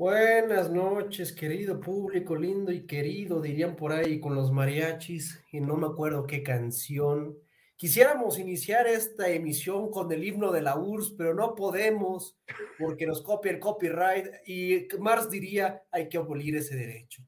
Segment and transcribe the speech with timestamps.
[0.00, 5.76] Buenas noches, querido público, lindo y querido, dirían por ahí con los mariachis, y no
[5.76, 7.36] me acuerdo qué canción.
[7.76, 12.34] Quisiéramos iniciar esta emisión con el himno de la URSS, pero no podemos
[12.78, 17.22] porque nos copia el copyright y Mars diría hay que abolir ese derecho.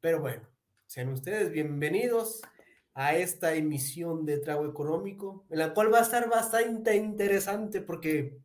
[0.00, 0.48] Pero bueno,
[0.86, 2.40] sean ustedes bienvenidos
[2.94, 8.38] a esta emisión de Trago Económico, en la cual va a estar bastante interesante porque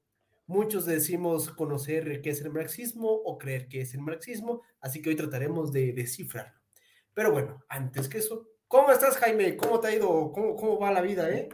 [0.47, 5.09] Muchos decimos conocer qué es el marxismo o creer que es el marxismo, así que
[5.09, 6.59] hoy trataremos de descifrarlo.
[7.15, 9.57] Pero bueno, antes que eso, ¿cómo estás, Jaime?
[9.57, 10.31] ¿Cómo te ha ido?
[10.31, 11.49] ¿Cómo, cómo va la vida, eh?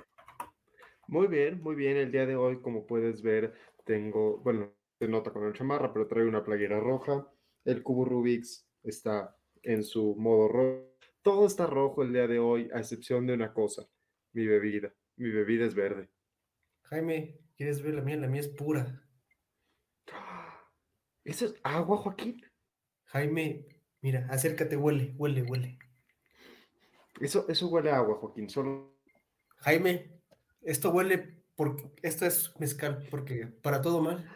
[1.08, 1.96] Muy bien, muy bien.
[1.96, 3.54] El día de hoy, como puedes ver,
[3.86, 7.28] tengo, bueno, se nota con el chamarra, pero traigo una playera roja.
[7.64, 10.92] El cubo Rubik's está en su modo rojo.
[11.22, 13.88] Todo está rojo el día de hoy, a excepción de una cosa,
[14.34, 14.94] mi bebida.
[15.18, 16.10] Mi bebida es verde.
[16.84, 18.18] Jaime, ¿Quieres ver la mía?
[18.18, 19.08] La mía es pura.
[21.24, 22.42] ¿Eso es agua, Joaquín?
[23.04, 23.68] Jaime,
[24.02, 25.78] mira, acércate, huele, huele, huele.
[27.20, 28.98] Eso, eso huele a agua, Joaquín, solo.
[29.58, 30.10] Jaime,
[30.64, 34.28] esto huele porque esto es mezcal, porque para todo mal.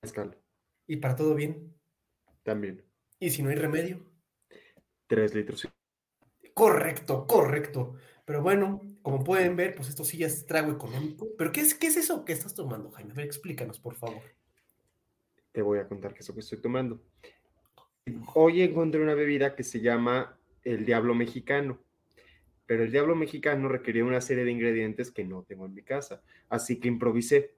[0.00, 0.42] Mezcal.
[0.86, 1.76] Y para todo bien.
[2.42, 2.82] También.
[3.20, 4.00] ¿Y si no hay remedio?
[5.06, 5.68] Tres litros.
[6.54, 7.96] Correcto, correcto.
[8.24, 11.28] Pero bueno, como pueden ver, pues esto sí ya es trago económico.
[11.38, 13.12] ¿Pero qué es, qué es eso que estás tomando, Jaime?
[13.12, 14.20] A ver, explícanos, por favor.
[15.52, 17.00] Te voy a contar qué es lo que estoy tomando.
[18.34, 21.78] Hoy encontré una bebida que se llama el Diablo Mexicano.
[22.66, 26.24] Pero el Diablo Mexicano requería una serie de ingredientes que no tengo en mi casa.
[26.48, 27.54] Así que improvisé.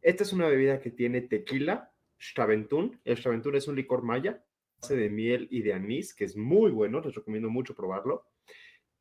[0.00, 1.90] Esta es una bebida que tiene tequila,
[2.22, 3.00] Staventún.
[3.04, 4.44] El Staventún es un licor maya,
[4.80, 7.00] base de miel y de anís, que es muy bueno.
[7.00, 8.28] Les recomiendo mucho probarlo.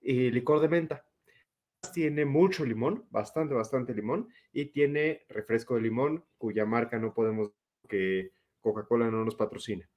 [0.02, 1.07] Y licor de menta
[1.94, 7.52] tiene mucho limón, bastante, bastante limón, y tiene refresco de limón, cuya marca no podemos
[7.88, 9.88] que Coca-Cola no nos patrocine.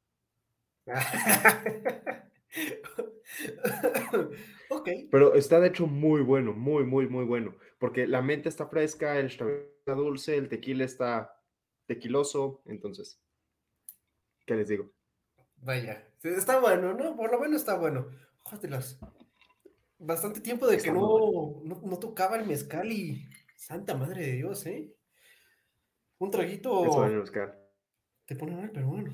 [4.71, 4.89] ok.
[5.11, 9.19] Pero está de hecho muy bueno, muy, muy, muy bueno, porque la menta está fresca,
[9.19, 11.37] el está dulce, el tequila está
[11.87, 13.21] tequiloso, entonces,
[14.47, 14.93] ¿qué les digo?
[15.57, 17.17] Vaya, está bueno, ¿no?
[17.17, 18.07] Por lo menos está bueno.
[18.63, 18.99] las
[20.01, 24.93] bastante tiempo de que no, no, tocaba el mezcal y santa madre de Dios, ¿eh?
[26.19, 26.85] Un traguito.
[28.27, 29.13] Te pone mal, pero bueno.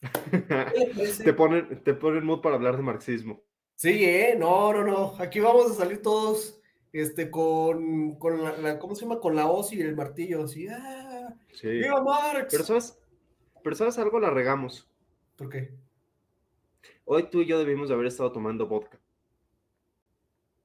[1.24, 3.42] te ponen, te ponen mood para hablar de marxismo.
[3.74, 4.36] Sí, ¿eh?
[4.38, 5.14] No, no, no.
[5.18, 6.60] Aquí vamos a salir todos
[6.92, 9.18] este, con, con la, ¿cómo se llama?
[9.18, 10.68] Con la hoz y el martillo, así.
[10.68, 11.34] ¡Ah!
[11.52, 11.68] Sí.
[11.68, 12.48] ¡Viva Marx!
[12.50, 12.98] Pero sabes,
[13.62, 14.88] pero sabes algo, la regamos.
[15.36, 15.74] ¿Por qué?
[17.04, 19.00] Hoy tú y yo debimos de haber estado tomando vodka.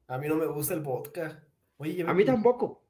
[0.10, 1.48] A mí no me gusta el vodka.
[1.78, 2.84] a mí tampoco.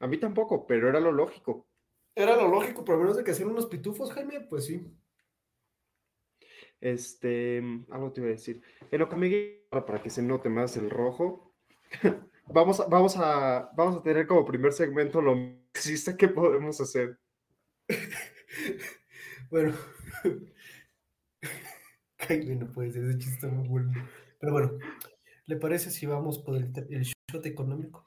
[0.00, 1.66] A mí tampoco, pero era lo lógico.
[2.14, 4.90] Era lo lógico, pero menos de que hacían unos pitufos, Jaime, pues sí.
[6.80, 8.62] Este, algo te iba a decir.
[8.90, 11.54] En lo que me para que se note más el rojo,
[12.46, 15.36] vamos, a, vamos, a, vamos a tener como primer segmento lo
[15.74, 17.18] existe que podemos hacer.
[19.50, 19.74] bueno.
[22.20, 23.92] Jaime, no puede ser, ese chiste muy bueno.
[24.40, 24.78] Pero bueno,
[25.46, 28.04] ¿Le parece si vamos por el, shot económico?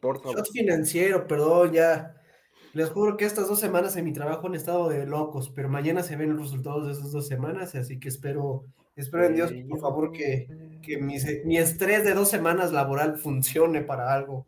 [0.00, 0.38] Por favor.
[0.38, 2.16] Shot financiero, perdón, ya.
[2.72, 6.02] Les juro que estas dos semanas en mi trabajo han estado de locos, pero mañana
[6.02, 8.64] se ven los resultados de esas dos semanas, así que espero,
[8.94, 10.46] espero en Dios, por favor, que,
[11.00, 14.46] mi, estrés de dos semanas laboral funcione para algo.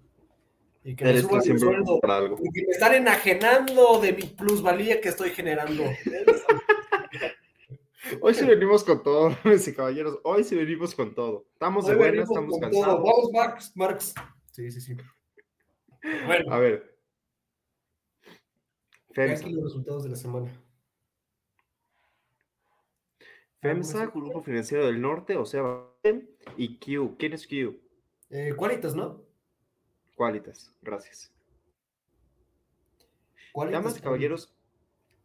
[0.84, 2.36] Y que me suban el sueldo, para algo.
[2.42, 5.84] Y que me están enajenando de mi plusvalía que estoy generando.
[8.20, 9.30] Hoy sí venimos con todo,
[9.66, 10.18] y caballeros.
[10.24, 11.46] Hoy sí venimos con todo.
[11.52, 13.02] Estamos de buenas, estamos cansados.
[13.02, 14.14] Vamos, Marx, Marx.
[14.50, 14.96] Sí, sí, sí.
[16.26, 16.52] Bueno.
[16.52, 16.98] A ver.
[19.16, 20.50] Aquí los resultados de la semana.
[23.60, 25.62] FEMSA, Grupo Financiero del Norte, o sea,
[26.56, 27.16] y Q.
[27.16, 27.78] ¿Quién es Q?
[28.30, 29.22] Eh, Qualitas, ¿no?
[30.16, 31.32] Qualitas, gracias.
[33.52, 34.52] Qualitas Damas y caballeros,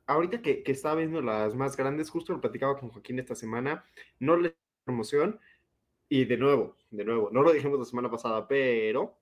[0.08, 3.86] ahorita que, que estaba viendo las más grandes, justo lo platicaba con Joaquín esta semana,
[4.20, 5.40] no le promoción,
[6.10, 9.18] y de nuevo, de nuevo, no lo dijimos la semana pasada, pero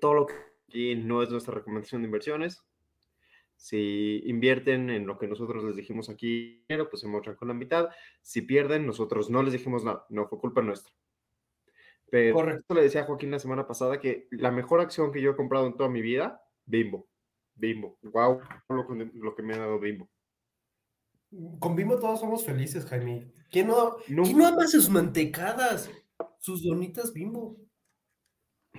[0.00, 0.34] todo lo que
[0.68, 2.62] aquí no es nuestra recomendación de inversiones.
[3.56, 7.88] Si invierten en lo que nosotros les dijimos aquí, pues se muestran con la mitad.
[8.22, 10.92] Si pierden, nosotros no les dijimos nada, no fue culpa nuestra.
[12.10, 12.74] Pero Correcto.
[12.74, 15.66] le decía a Joaquín la semana pasada que la mejor acción que yo he comprado
[15.66, 17.08] en toda mi vida, Bimbo.
[17.58, 17.98] Bimbo.
[18.02, 20.08] Wow, lo, que- lo que me ha dado Bimbo.
[21.58, 23.30] Con Bimbo todos somos felices, Jaime.
[23.50, 24.22] ¿Quién no, No.
[24.22, 25.90] ¿quién no ama sus mantecadas?
[26.38, 27.56] Sus donitas Bimbo.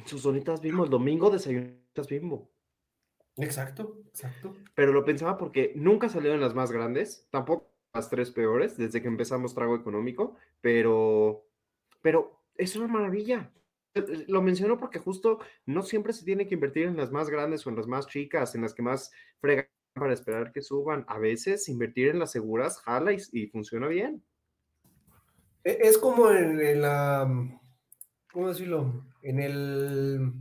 [0.05, 2.49] Sus donitas Bimbo, el domingo desayunitas Bimbo.
[3.37, 4.55] Exacto, exacto.
[4.75, 9.07] Pero lo pensaba porque nunca salieron las más grandes, tampoco las tres peores desde que
[9.07, 11.47] empezamos Trago Económico, pero,
[12.01, 13.51] pero es una maravilla.
[13.95, 17.65] Eh, Lo menciono porque justo no siempre se tiene que invertir en las más grandes
[17.65, 21.05] o en las más chicas, en las que más fregan para esperar que suban.
[21.07, 24.23] A veces invertir en las seguras jala y, y funciona bien.
[25.63, 27.59] E- Es como en, en la,
[28.31, 29.05] ¿cómo decirlo?
[29.21, 30.33] En el,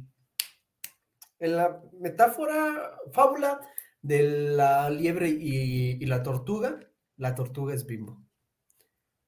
[1.41, 3.61] en la metáfora, fábula
[4.03, 4.23] de
[4.55, 6.79] la liebre y, y la tortuga.
[7.17, 8.23] La tortuga es Bimbo.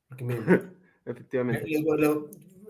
[0.08, 1.64] Porque miren, Efectivamente.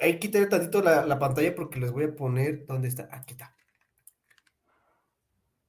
[0.00, 3.08] Ahí quité tantito la, la pantalla porque les voy a poner, ¿dónde está?
[3.12, 3.54] Aquí está.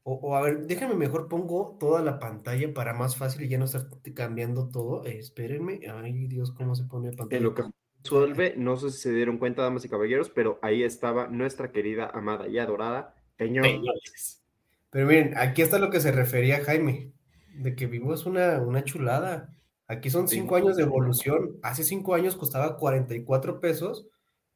[0.04, 3.58] O, o a ver, déjenme mejor pongo toda la pantalla para más fácil y ya
[3.58, 5.06] no estar cambiando todo.
[5.06, 5.82] Eh, espérenme.
[5.92, 7.38] Ay, Dios, ¿cómo se pone pantalla?
[7.38, 7.64] En lo que
[8.04, 12.10] resuelve, no sé si se dieron cuenta, damas y caballeros, pero ahí estaba nuestra querida,
[12.14, 13.14] amada y adorada.
[13.38, 14.42] Peñoles.
[14.90, 17.12] Pero miren, aquí está lo que se refería Jaime,
[17.56, 19.56] de que Vivo es una, una chulada.
[19.88, 21.58] Aquí son cinco años de evolución.
[21.64, 24.08] Hace cinco años costaba 44 pesos,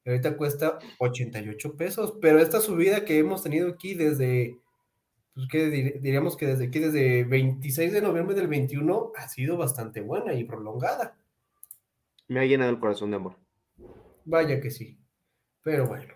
[0.05, 2.13] y ahorita cuesta 88 pesos.
[2.21, 4.59] Pero esta subida que hemos tenido aquí desde,
[5.33, 10.01] pues que diríamos que desde aquí, desde 26 de noviembre del 21, ha sido bastante
[10.01, 11.17] buena y prolongada.
[12.27, 13.35] Me ha llenado el corazón de amor.
[14.25, 14.97] Vaya que sí.
[15.63, 16.13] Pero bueno,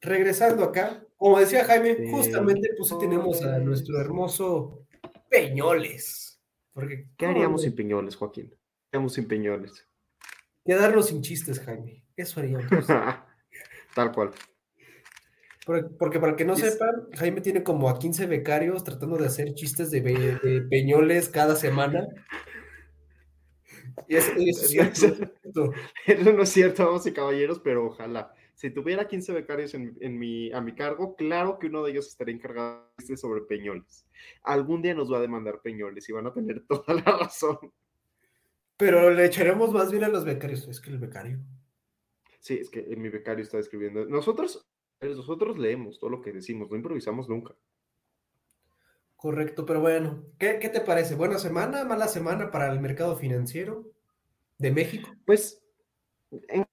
[0.00, 2.10] regresando acá, como decía Jaime, Sí.
[2.10, 4.86] justamente pues tenemos a nuestro hermoso
[5.30, 6.40] Peñoles.
[6.72, 8.50] Porque, ¿Qué ¿cómo haríamos sin Peñoles, Joaquín?
[8.50, 8.56] ¿Qué
[8.96, 9.86] haríamos sin Peñoles?
[10.64, 12.04] Quedarnos sin chistes, Jaime.
[12.16, 12.68] Eso haríamos.
[14.00, 14.30] Tal cual.
[15.98, 19.90] Porque, para que no sepan, Jaime tiene como a 15 becarios tratando de hacer chistes
[19.90, 22.08] de, be- de Peñoles cada semana.
[24.08, 25.72] Y es, es cierto, es cierto.
[26.06, 28.32] Eso no es cierto, vamos y caballeros, pero ojalá.
[28.54, 32.08] Si tuviera 15 becarios en, en mi, a mi cargo, claro que uno de ellos
[32.08, 34.06] estaría encargado de sobre Peñoles.
[34.42, 37.58] Algún día nos va a demandar Peñoles y van a tener toda la razón.
[38.78, 40.66] Pero le echaremos más bien a los becarios.
[40.68, 41.38] Es que el becario.
[42.40, 44.04] Sí, es que mi becario está escribiendo.
[44.06, 44.66] Nosotros,
[45.00, 47.54] nosotros leemos todo lo que decimos, no improvisamos nunca.
[49.16, 51.14] Correcto, pero bueno, ¿qué, qué te parece?
[51.14, 53.86] ¿Buena semana, mala semana para el mercado financiero
[54.56, 55.10] de México?
[55.26, 55.62] Pues,
[56.48, 56.64] en-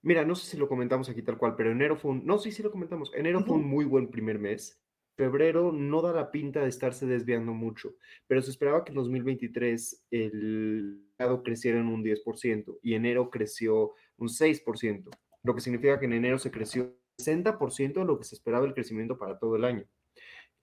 [0.00, 2.50] mira, no sé si lo comentamos aquí tal cual, pero enero fue un, no, sí,
[2.52, 4.80] sí lo comentamos, enero fue un muy buen primer mes.
[5.14, 10.06] Febrero no da la pinta de estarse desviando mucho, pero se esperaba que en 2023
[10.10, 15.10] el mercado creciera en un 10% y enero creció un 6%,
[15.42, 18.74] lo que significa que en enero se creció 60% de lo que se esperaba el
[18.74, 19.84] crecimiento para todo el año.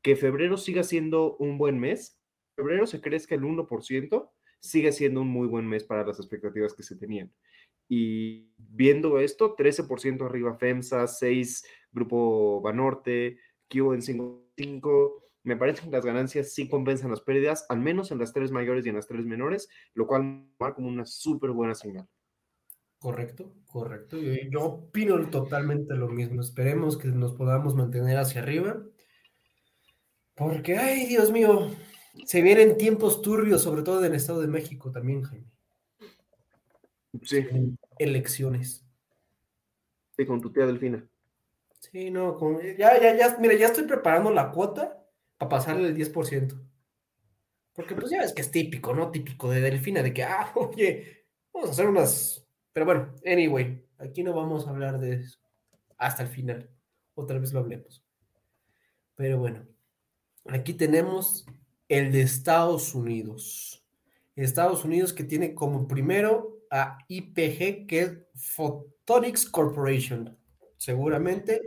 [0.02, 2.20] Que febrero siga siendo un buen mes,
[2.56, 6.84] febrero se crezca el 1%, sigue siendo un muy buen mes para las expectativas que
[6.84, 7.34] se tenían.
[7.90, 13.40] Y viendo esto, 13% arriba FEMSA, 6 Grupo Banorte,
[13.70, 18.20] Q en 5, me parece que las ganancias sí compensan las pérdidas, al menos en
[18.20, 21.76] las tres mayores y en las tres menores, lo cual va como una súper buena
[21.76, 22.08] señal.
[23.04, 24.18] Correcto, correcto.
[24.18, 26.40] Yo, yo opino totalmente lo mismo.
[26.40, 28.82] Esperemos que nos podamos mantener hacia arriba.
[30.36, 31.70] Porque, ay, Dios mío,
[32.26, 35.48] se vienen tiempos turbios, sobre todo en el Estado de México también, Jaime.
[37.24, 37.46] Sí,
[37.98, 38.86] elecciones.
[40.18, 41.06] sí, con tu tía Delfina.
[41.80, 45.06] Sí, no, con- ya, ya, ya, mira, ya estoy preparando la cuota
[45.38, 46.56] para pasarle el 10%.
[47.74, 49.12] Porque pues ya es que es típico, ¿no?
[49.12, 52.43] Típico de Delfina, de que, ah, oye, vamos a hacer unas...
[52.74, 55.40] Pero bueno, anyway, aquí no vamos a hablar de eso
[55.98, 56.70] hasta el final.
[57.16, 58.04] Otra vez lo hablemos.
[59.16, 59.66] Pero bueno,
[60.48, 61.46] aquí tenemos
[61.88, 63.86] el de Estados Unidos.
[64.36, 70.36] Estados Unidos que tiene como primero a IPG, que es Photonics Corporation.
[70.78, 71.62] Seguramente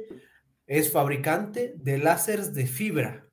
[0.66, 3.28] es fabricante de láseres de fibra.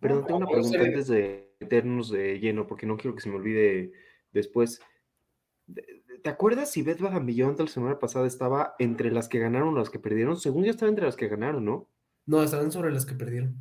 [0.00, 3.36] Pero tengo una pregunta antes de meternos de lleno, porque no quiero que se me
[3.36, 3.92] olvide
[4.32, 4.80] después.
[6.22, 9.78] ¿Te acuerdas si Beth Bath Beyond la semana pasada estaba entre las que ganaron o
[9.78, 10.36] las que perdieron?
[10.36, 11.88] Según yo estaba entre las que ganaron, ¿no?
[12.26, 13.56] No, estaban sobre las que perdieron.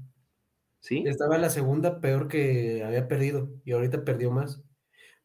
[0.80, 1.04] ¿Sí?
[1.06, 4.62] Estaba la segunda peor que había perdido y ahorita perdió más.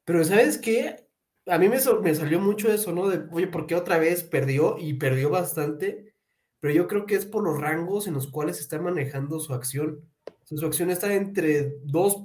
[0.04, 1.08] Pero ¿sabes qué?
[1.46, 3.08] A mí me, me salió mucho eso, ¿no?
[3.08, 4.76] De, oye, ¿por qué otra vez perdió?
[4.78, 6.14] Y perdió bastante.
[6.60, 10.08] Pero yo creo que es por los rangos en los cuales está manejando su acción.
[10.44, 12.24] su acción está entre 2.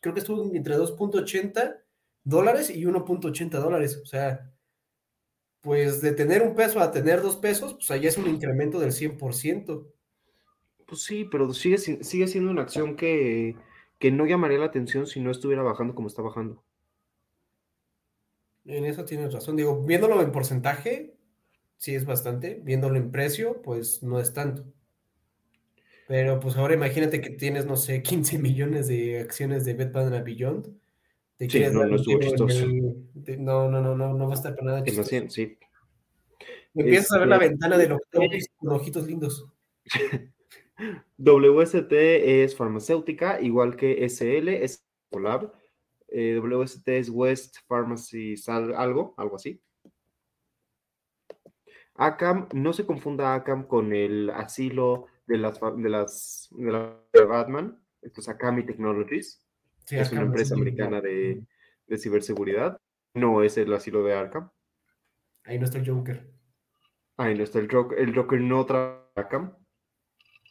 [0.00, 1.76] Creo que estuvo entre 2.80
[2.24, 4.00] dólares y 1.80 dólares.
[4.02, 4.50] O sea,
[5.60, 8.92] pues de tener un peso a tener dos pesos, pues ahí es un incremento del
[8.92, 9.86] 100%.
[10.86, 13.56] Pues sí, pero sigue, sigue siendo una acción que,
[13.98, 16.64] que no llamaría la atención si no estuviera bajando como está bajando.
[18.64, 19.56] En eso tienes razón.
[19.56, 21.16] Digo, viéndolo en porcentaje,
[21.76, 22.60] sí es bastante.
[22.62, 24.64] Viéndolo en precio, pues no es tanto.
[26.06, 30.10] Pero pues ahora imagínate que tienes, no sé, 15 millones de acciones de Bed Bath
[31.38, 32.66] Sí, no, no estuvo chistoso.
[32.66, 35.28] no, no, no, no, no va a estar para nada chistoso.
[35.28, 35.56] sí.
[36.74, 38.00] Empiezas a ver la este, ventana de los
[38.58, 39.46] con ojitos lindos.
[41.18, 45.52] WST es farmacéutica, igual que SL, es Colab.
[46.08, 49.60] Eh, WST es West Pharmacy algo, algo así.
[51.94, 58.20] ACAM, no se confunda ACAM con el asilo de las de las de, Batman, esto
[58.20, 59.44] es Acami Technologies
[59.90, 61.42] es una empresa americana de,
[61.96, 62.80] ciberseguridad.
[63.14, 64.50] No es el asilo de Arkham.
[65.44, 66.30] Ahí no está el Joker.
[67.16, 67.98] Ahí no está el Joker.
[67.98, 69.56] El Joker no trabaja Arkham.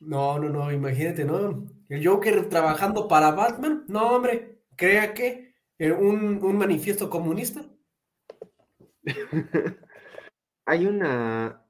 [0.01, 1.65] No, no, no, imagínate, ¿no?
[1.89, 3.85] El Joker trabajando para Batman.
[3.87, 7.63] No, hombre, crea que un, un manifiesto comunista.
[10.65, 11.65] hay una.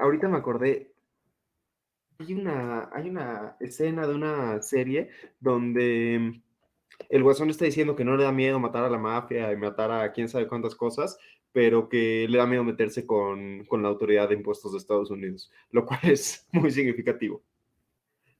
[0.00, 0.92] Ahorita me acordé.
[2.18, 6.42] Hay una, hay una escena de una serie donde
[7.08, 9.90] el Guasón está diciendo que no le da miedo matar a la mafia y matar
[9.90, 11.18] a quién sabe cuántas cosas,
[11.52, 15.86] pero que le da miedo meterse con, la autoridad de impuestos de Estados Unidos, lo
[15.86, 17.42] cual es muy significativo.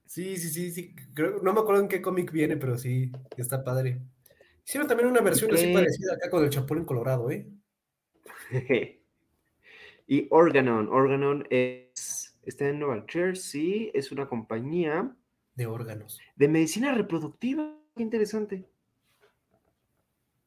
[0.05, 0.95] Sí, sí, sí, sí.
[1.41, 3.99] no me acuerdo en qué cómic viene, pero sí, está padre.
[4.65, 7.47] Hicieron también una versión así parecida acá con el Chapulín Colorado, ¿eh?
[10.07, 10.89] y Organon.
[10.89, 15.15] Organon es, está en Nueva Jersey, es una compañía...
[15.55, 16.19] De órganos.
[16.35, 17.77] De medicina reproductiva.
[17.97, 18.63] Qué interesante.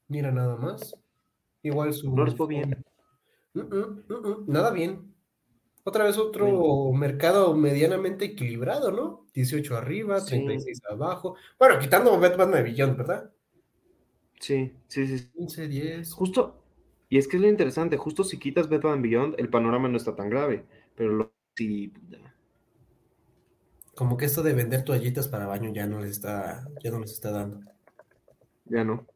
[0.06, 0.96] Mira, nada más.
[1.62, 2.14] Igual su.
[2.14, 2.84] No les bien.
[3.54, 5.12] Mm, mm, mm, nada bien.
[5.82, 9.26] Otra vez otro mercado medianamente equilibrado, ¿no?
[9.34, 11.36] 18 arriba, 36 abajo.
[11.58, 13.32] Bueno, quitando Batman de Billón, ¿verdad?
[14.38, 15.30] Sí, sí, sí.
[15.32, 16.12] 15, 10.
[16.12, 16.62] Justo,
[17.08, 20.14] y es que es lo interesante, justo si quitas Batman Beyond, el panorama no está
[20.14, 20.64] tan grave,
[20.94, 21.92] pero lo, sí,
[24.00, 27.12] como que esto de vender toallitas para baño ya no les está, ya no les
[27.12, 27.60] está dando.
[28.64, 29.06] Ya no.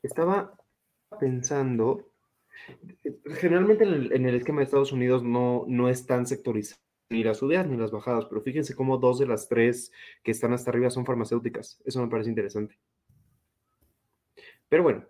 [0.00, 0.56] Estaba
[1.18, 2.08] pensando,
[3.34, 7.66] generalmente en el, esquema de Estados Unidos no, no es tan sectorizado ni las subidas
[7.66, 9.90] ni las bajadas, pero fíjense cómo dos de las tres
[10.22, 11.82] que están hasta arriba son farmacéuticas.
[11.84, 12.78] Eso me parece interesante.
[14.68, 15.04] Pero bueno,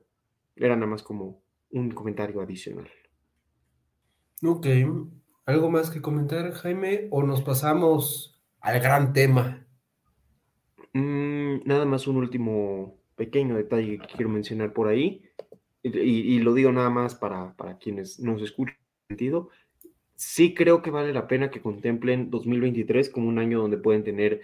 [0.57, 2.89] era nada más como un comentario adicional.
[4.43, 4.67] Ok,
[5.51, 7.09] ¿Algo más que comentar, Jaime?
[7.11, 9.67] ¿O nos pasamos al gran tema?
[10.93, 15.25] Mm, nada más un último pequeño detalle que quiero mencionar por ahí,
[15.83, 18.77] y, lo digo nada más para, para quienes nos escuchan
[19.09, 19.49] sentido.
[20.15, 24.43] Sí creo que vale la pena que contemplen 2023 como un año donde pueden tener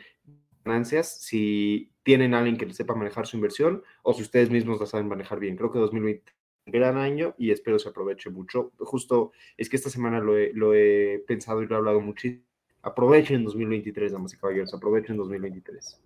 [0.64, 4.86] ganancias si tienen alguien que les sepa manejar su inversión o si ustedes mismos la
[4.86, 5.54] saben manejar bien.
[5.54, 6.36] Creo que 2023
[6.66, 8.72] gran año y espero se aproveche mucho.
[8.78, 10.36] Justo es que esta semana lo
[10.74, 12.42] he, pensado y lo he hablado muchísimo.
[12.82, 16.00] Aprovechen 2023, damas y caballeros, aprovechen 2023.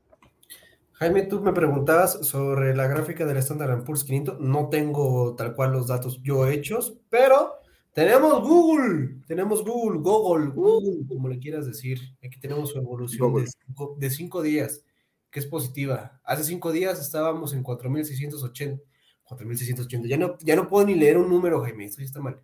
[0.93, 4.41] Jaime, tú me preguntabas sobre la gráfica del Standard Poor's 500.
[4.41, 7.55] No tengo tal cual los datos yo hechos, pero
[7.93, 11.99] tenemos Google, tenemos Google, Google, Google, como le quieras decir.
[12.25, 14.85] Aquí tenemos su evolución de cinco, de cinco días,
[15.31, 16.21] que es positiva.
[16.23, 18.81] Hace cinco días estábamos en 4.680
[19.31, 20.07] 4.680.
[20.07, 22.41] Ya no, ya no puedo ni leer un número, Jaime, esto ya está mal.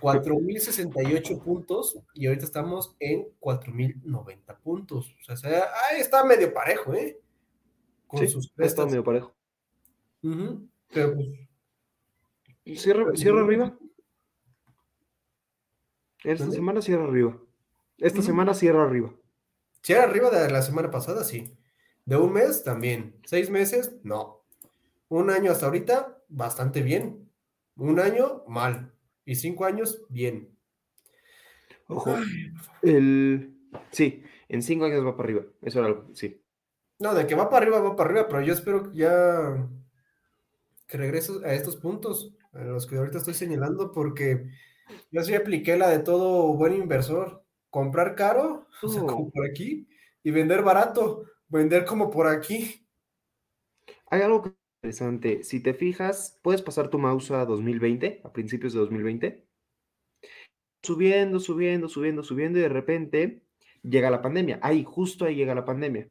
[0.00, 5.14] 4.068 puntos y ahorita estamos en 4.090 puntos.
[5.28, 7.20] O sea, ahí está medio parejo, ¿eh?
[8.06, 9.34] Con sus está medio parejo.
[10.20, 11.28] Pero pues,
[12.80, 13.76] Cierra, cierra arriba.
[16.22, 17.38] Esta semana cierra arriba.
[17.98, 19.14] Esta semana cierra arriba.
[19.82, 21.54] Cierra arriba de la semana pasada, sí.
[22.06, 23.20] De un mes también.
[23.26, 24.42] Seis meses, no.
[25.08, 27.30] Un año hasta ahorita, bastante bien.
[27.76, 28.92] Un año, mal.
[29.24, 30.56] Y cinco años, bien.
[31.88, 32.14] Ojo.
[32.82, 33.56] El...
[33.90, 35.44] Sí, en cinco años va para arriba.
[35.62, 36.40] Eso era algo, sí.
[36.98, 39.68] No, de que va para arriba, va para arriba, pero yo espero que ya.
[40.86, 44.48] que regreses a estos puntos, a los que ahorita estoy señalando, porque
[45.10, 49.30] yo sí apliqué la de todo buen inversor, comprar caro, o sea, como Oh.
[49.32, 49.88] por aquí,
[50.22, 52.86] y vender barato, vender como por aquí.
[54.10, 54.52] Hay algo que
[54.84, 55.42] interesante.
[55.44, 59.46] Si te fijas, puedes pasar tu mouse a 2020, a principios de 2020.
[60.82, 63.42] Subiendo, subiendo, subiendo, subiendo, y de repente
[63.82, 64.58] llega la pandemia.
[64.62, 66.08] Ahí, justo ahí llega la pandemia.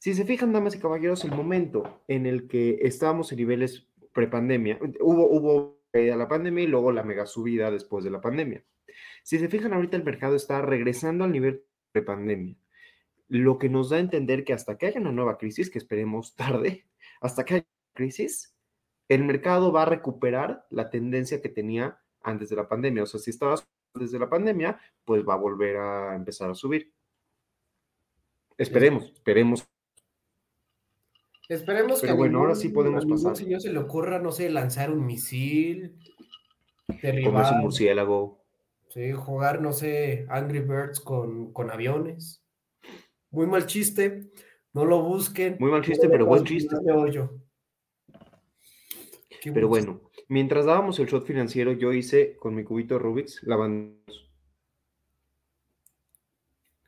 [0.00, 4.78] Si se fijan, damas y caballeros, el momento en el que estábamos en niveles prepandemia,
[5.00, 8.64] hubo, hubo la pandemia y luego la mega subida después de la pandemia.
[9.22, 12.56] Si se fijan, ahorita el mercado está regresando al nivel prepandemia,
[13.28, 16.34] lo que nos da a entender que hasta que haya una nueva crisis, que esperemos
[16.36, 16.86] tarde,
[17.20, 18.54] hasta que haya crisis,
[19.08, 23.02] el mercado va a recuperar la tendencia que tenía antes de la pandemia.
[23.02, 23.56] O sea, si estaba
[23.94, 26.92] desde la pandemia, pues va a volver a empezar a subir.
[28.58, 29.66] Esperemos, esperemos.
[31.48, 33.36] Esperemos que Pero bueno, ahora ningún- sí podemos pasar.
[33.36, 35.98] señor se le ocurra, no sé, lanzar un misil,
[37.02, 38.40] derribar, un murciélago.
[38.88, 42.42] sí, jugar, no sé, Angry Birds con, con aviones.
[43.30, 44.30] Muy mal chiste,
[44.72, 45.56] no lo busquen.
[45.60, 46.74] Muy mal chiste, no pero buen chiste.
[46.82, 47.30] de hoyo.
[49.44, 53.42] Qué Pero buen bueno, mientras dábamos el shot financiero, yo hice con mi cubito Rubik's
[53.42, 53.94] la banda.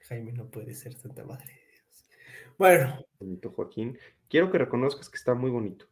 [0.08, 2.08] Jaime no puede ser santa madre de Dios.
[2.56, 3.98] Bueno, Bonito Joaquín.
[4.30, 5.84] Quiero que reconozcas que está muy bonito.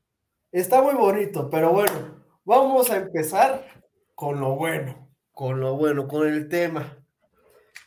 [0.52, 3.66] Está muy bonito, pero bueno, vamos a empezar
[4.14, 6.97] con lo bueno, con lo bueno, con el tema.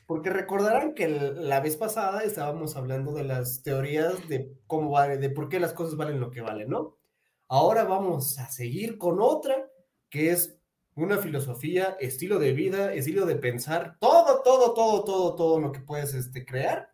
[0.05, 5.31] Porque recordarán que la vez pasada estábamos hablando de las teorías de cómo vale, de
[5.31, 6.97] por qué las cosas valen lo que valen, ¿no?
[7.48, 9.70] Ahora vamos a seguir con otra
[10.10, 10.60] que es
[10.96, 15.80] una filosofía, estilo de vida, estilo de pensar, todo, todo, todo, todo, todo lo que
[15.80, 16.92] puedes este, crear.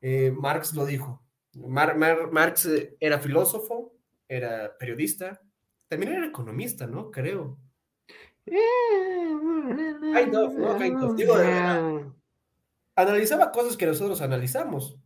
[0.00, 1.22] Eh, Marx lo dijo.
[1.54, 3.92] Mar- Mar- Marx eh, era filósofo,
[4.26, 5.42] era periodista,
[5.88, 7.10] también era economista, ¿no?
[7.10, 7.58] Creo.
[8.46, 10.78] Kind of, ¿no?
[10.78, 11.14] Kind of.
[11.16, 12.10] Digo, era-
[12.94, 14.98] Analizaba cosas que nosotros analizamos.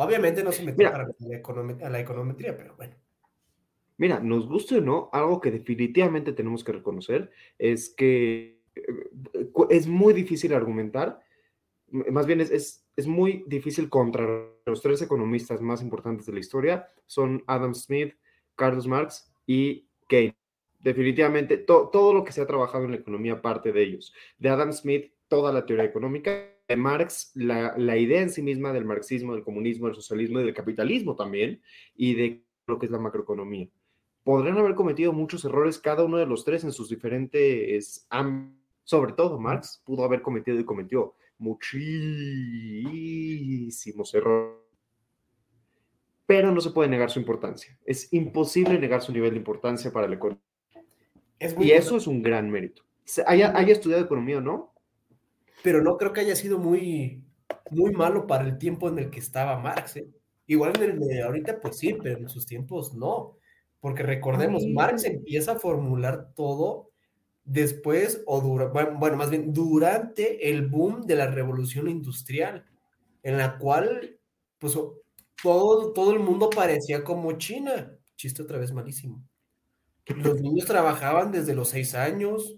[0.00, 0.92] Obviamente no se metía Mira.
[0.92, 2.94] para la, a la econometría, pero bueno.
[3.96, 9.88] Mira, nos guste o no, algo que definitivamente tenemos que reconocer es que eh, es
[9.88, 11.20] muy difícil argumentar,
[11.90, 14.24] más bien es, es, es muy difícil contra
[14.66, 18.14] los tres economistas más importantes de la historia, son Adam Smith,
[18.54, 20.36] Carlos Marx y Keynes.
[20.80, 24.14] Definitivamente, to- todo lo que se ha trabajado en la economía parte de ellos.
[24.38, 28.72] De Adam Smith, toda la teoría económica, de Marx, la, la idea en sí misma
[28.72, 31.62] del marxismo, del comunismo, del socialismo y del capitalismo también,
[31.94, 33.68] y de lo que es la macroeconomía
[34.28, 38.58] podrían haber cometido muchos errores cada uno de los tres en sus diferentes ámbitos.
[38.84, 41.72] Sobre todo Marx pudo haber cometido y cometió muchísimos
[44.12, 44.58] errores.
[46.26, 47.78] Pero no se puede negar su importancia.
[47.86, 50.42] Es imposible negar su nivel de importancia para la economía.
[51.38, 52.82] Es Y eso es un gran mérito.
[53.26, 54.74] Haya, haya estudiado economía o no,
[55.62, 57.24] pero no creo que haya sido muy,
[57.70, 59.96] muy malo para el tiempo en el que estaba Marx.
[59.96, 60.08] ¿eh?
[60.46, 63.36] Igual en el de ahorita, pues sí, pero en sus tiempos no.
[63.80, 64.72] Porque recordemos, Ay.
[64.72, 66.90] Marx empieza a formular todo
[67.44, 72.64] después, o dura, bueno, más bien durante el boom de la revolución industrial,
[73.22, 74.18] en la cual,
[74.58, 74.78] pues,
[75.42, 77.96] todo, todo el mundo parecía como China.
[78.16, 79.22] Chiste otra vez malísimo.
[80.06, 82.56] Los niños trabajaban desde los seis años,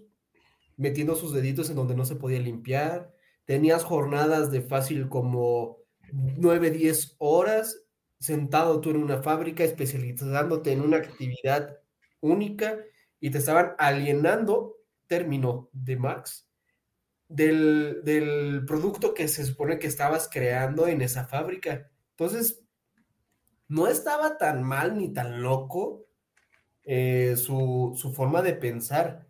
[0.77, 3.13] metiendo sus deditos en donde no se podía limpiar.
[3.45, 5.77] Tenías jornadas de fácil como
[6.11, 7.83] 9, 10 horas
[8.19, 11.77] sentado tú en una fábrica, especializándote en una actividad
[12.19, 12.77] única
[13.19, 16.47] y te estaban alienando, término de Marx,
[17.27, 21.89] del, del producto que se supone que estabas creando en esa fábrica.
[22.11, 22.63] Entonces,
[23.67, 26.05] no estaba tan mal ni tan loco
[26.83, 29.27] eh, su, su forma de pensar.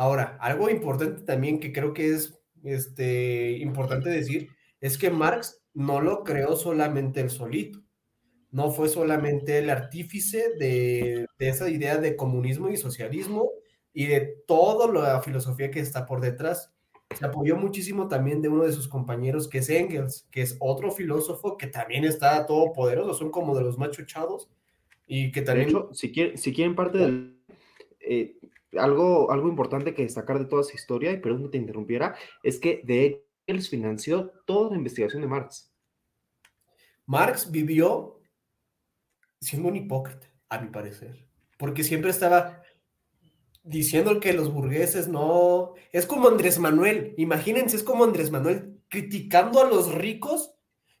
[0.00, 4.48] Ahora, algo importante también que creo que es este, importante decir
[4.80, 7.82] es que Marx no lo creó solamente él solito.
[8.50, 13.50] No fue solamente el artífice de, de esa idea de comunismo y socialismo
[13.92, 16.72] y de toda la filosofía que está por detrás.
[17.18, 20.92] Se apoyó muchísimo también de uno de sus compañeros, que es Engels, que es otro
[20.92, 24.48] filósofo que también está todopoderoso, son como de los machuchados
[25.06, 25.68] y que De también...
[25.68, 27.39] hecho, si quieren, si quieren parte del...
[28.00, 28.36] eh,
[28.76, 32.58] algo, algo importante que destacar de toda esa historia, y perdón que te interrumpiera, es
[32.58, 35.72] que de hecho financió toda la investigación de Marx.
[37.06, 38.20] Marx vivió
[39.40, 42.62] siendo un hipócrita, a mi parecer, porque siempre estaba
[43.62, 45.74] diciendo que los burgueses no...
[45.92, 50.54] Es como Andrés Manuel, imagínense, es como Andrés Manuel criticando a los ricos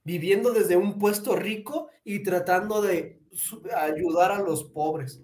[0.04, 3.22] viviendo desde un puesto rico y tratando de
[3.76, 5.22] ayudar a los pobres.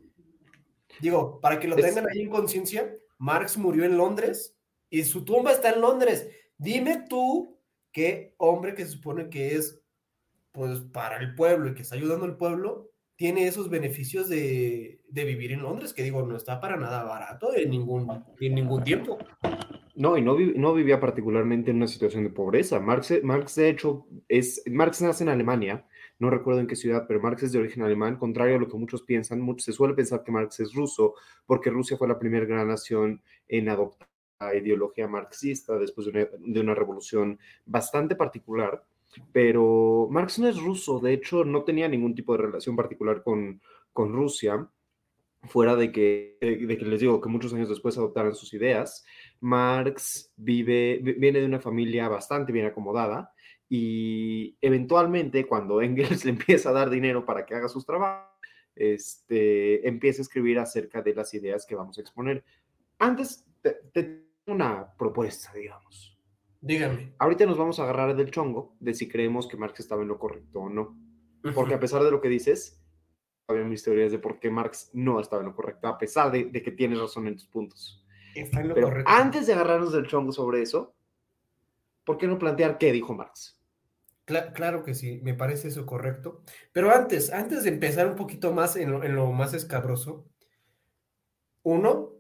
[1.01, 4.57] Digo, para que lo tengan ahí en conciencia, Marx murió en Londres
[4.91, 6.29] y su tumba está en Londres.
[6.59, 7.59] Dime tú
[7.93, 9.81] qué hombre que se supone que es
[10.53, 15.53] pues para el pueblo y que está ayudando al pueblo tiene esos beneficios de, vivir
[15.53, 19.19] en Londres, que digo, no está para nada barato en ningún, en ningún tiempo.
[19.95, 22.79] No, y no, no, vivía particularmente en una situación de pobreza.
[22.79, 25.87] Marx, Marx, de hecho, es, Marx nace en Alemania,
[26.19, 28.77] no recuerdo en qué ciudad, pero Marx es de origen alemán, contrario a lo que
[28.77, 31.15] muchos piensan, mucho, se suele pensar que Marx es ruso,
[31.47, 34.09] porque Rusia fue la primera gran nación en adoptar
[34.41, 38.85] la ideología marxista después de una, revolución bastante particular
[39.33, 43.63] pero Marx no es ruso, de hecho no tenía ningún tipo de relación particular con,
[43.95, 44.69] con Rusia,
[45.47, 49.05] fuera de que, de que les digo que muchos años después adoptaron sus ideas.
[49.41, 53.33] Marx vive, viene de una familia bastante bien acomodada
[53.69, 58.31] y eventualmente cuando Engels le empieza a dar dinero para que haga sus trabajos,
[58.75, 62.45] este, empieza a escribir acerca de las ideas que vamos a exponer.
[62.99, 63.45] Antes,
[63.93, 66.17] te, una propuesta, digamos.
[66.61, 67.15] Dígame.
[67.19, 70.19] Ahorita nos vamos a agarrar del chongo de si creemos que Marx estaba en lo
[70.19, 70.97] correcto o no.
[71.55, 72.83] Porque a pesar de lo que dices,
[73.49, 76.51] había mis teorías de por qué Marx no estaba en lo correcto, a pesar de,
[76.51, 78.05] que tienes razón en tus puntos.
[78.35, 79.11] Está en lo Pero correcto.
[79.11, 80.97] antes de agarrarnos del chongo sobre eso,
[82.05, 83.56] ¿por qué no plantear qué dijo Marx?
[84.27, 86.43] Claro que sí, me parece eso correcto.
[86.73, 90.27] Pero antes, antes de empezar un poquito más en lo, en lo más escabroso,
[91.63, 92.13] uno,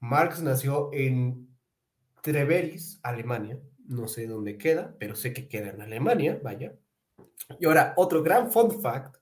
[0.00, 1.48] Marx nació en
[2.22, 6.74] Treveris, Alemania, no sé dónde queda, pero sé que queda en Alemania, vaya.
[7.60, 9.16] Y ahora, otro gran fun fact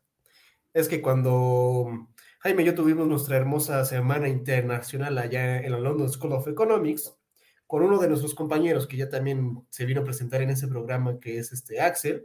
[0.72, 2.08] es que cuando
[2.40, 7.16] Jaime y yo tuvimos nuestra hermosa semana internacional allá en la London School of Economics,
[7.74, 11.18] con uno de nuestros compañeros que ya también se vino a presentar en ese programa,
[11.18, 12.24] que es este Axel,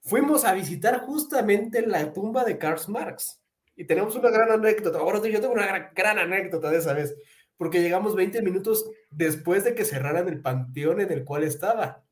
[0.00, 3.42] fuimos a visitar justamente la tumba de Karl Marx.
[3.76, 5.00] Y tenemos una gran anécdota.
[5.00, 7.14] Ahora yo tengo una gran, gran anécdota de esa vez
[7.58, 12.02] porque llegamos 20 minutos después de que cerraran el panteón en el cual estaba.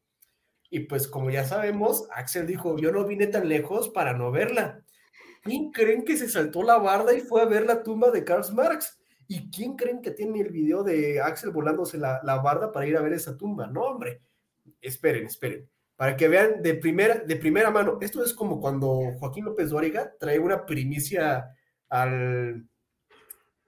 [0.69, 4.85] Y pues como ya sabemos, Axel dijo, yo no vine tan lejos para no verla.
[5.43, 8.45] ¿Quién creen que se saltó la barda y fue a ver la tumba de Karl
[8.53, 9.01] Marx?
[9.29, 12.97] ¿Y quién creen que tiene el video de Axel volándose la, la barda para ir
[12.97, 13.67] a ver esa tumba?
[13.67, 14.23] No, hombre.
[14.81, 15.69] Esperen, esperen.
[15.97, 20.13] Para que vean de primera, de primera mano, esto es como cuando Joaquín López Dóriga
[20.19, 21.55] trae una primicia
[21.89, 22.69] al,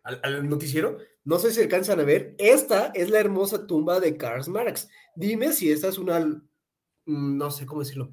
[0.03, 2.37] al, al noticiero no sé si alcanzan a ver.
[2.39, 4.89] Esta es la hermosa tumba de Karl Marx.
[5.17, 8.13] Dime si esta es una, mm, no sé cómo decirlo,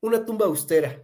[0.00, 1.02] una tumba austera.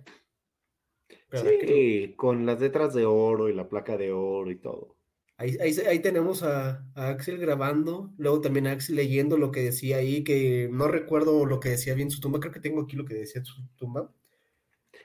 [1.33, 4.96] sí, con las letras de oro y la placa de oro y todo.
[5.39, 9.99] Ahí, ahí, tenemos a, a, Axel grabando, luego también a Axel leyendo lo que decía
[9.99, 13.05] ahí, que no recuerdo lo que decía bien su tumba, creo que tengo aquí lo
[13.05, 14.11] que decía su tumba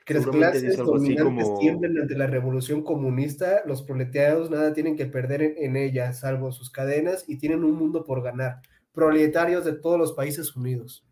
[0.04, 1.58] que las clases dominantes como...
[1.58, 6.52] tiemblen ante la revolución comunista, los proletariados nada tienen que perder en, en, ella, salvo
[6.52, 8.62] sus cadenas, y tienen un mundo por ganar.
[8.92, 11.06] Proletarios de todos los países unidos.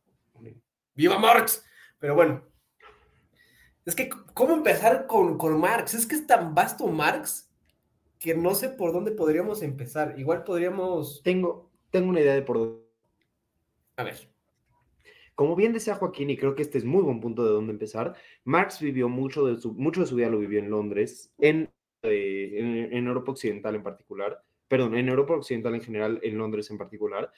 [0.94, 1.64] ¡Viva Marx!
[1.98, 2.42] Pero bueno,
[3.84, 5.94] es que, ¿cómo empezar con, con Marx?
[5.94, 7.49] Es que es tan vasto Marx
[8.20, 10.14] que no sé por dónde podríamos empezar.
[10.18, 11.22] Igual podríamos...
[11.24, 12.84] Tengo, tengo una idea de por dónde.
[13.96, 14.30] A ver.
[15.34, 18.14] Como bien decía Joaquín, y creo que este es muy buen punto de dónde empezar,
[18.44, 21.70] Marx vivió mucho de su, mucho de su vida lo vivió en Londres, en,
[22.02, 26.70] eh, en, en, Europa Occidental en particular, perdón, en Europa Occidental en general, en Londres
[26.70, 27.32] en particular.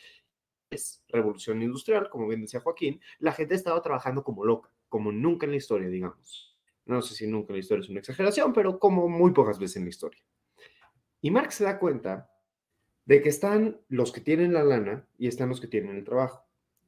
[0.68, 5.46] Es revolución industrial, como bien decía Joaquín, la gente estaba trabajando como loca, como nunca
[5.46, 6.58] en la historia, digamos.
[6.86, 9.76] No sé si nunca en la historia es una exageración, pero como muy pocas veces
[9.76, 10.20] en la historia.
[11.22, 12.28] Y Marx se da cuenta
[13.06, 16.44] de que están los que tienen la lana y están los que tienen el trabajo.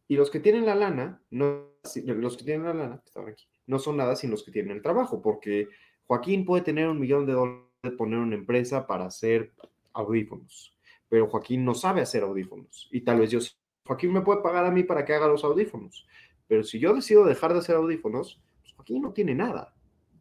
[0.07, 1.71] Y los que tienen la lana, no,
[2.05, 4.83] los que tienen la lana, estaban aquí, no son nada sin los que tienen el
[4.83, 5.69] trabajo, porque
[6.05, 7.65] Joaquín puede tener un millón de dólares
[7.97, 9.53] poner una empresa para hacer
[9.93, 10.77] audífonos,
[11.09, 12.89] pero Joaquín no sabe hacer audífonos.
[12.91, 13.39] Y tal vez yo,
[13.87, 16.07] Joaquín me puede pagar a mí para que haga los audífonos,
[16.47, 19.75] pero si yo decido dejar de hacer audífonos, pues Joaquín no tiene nada.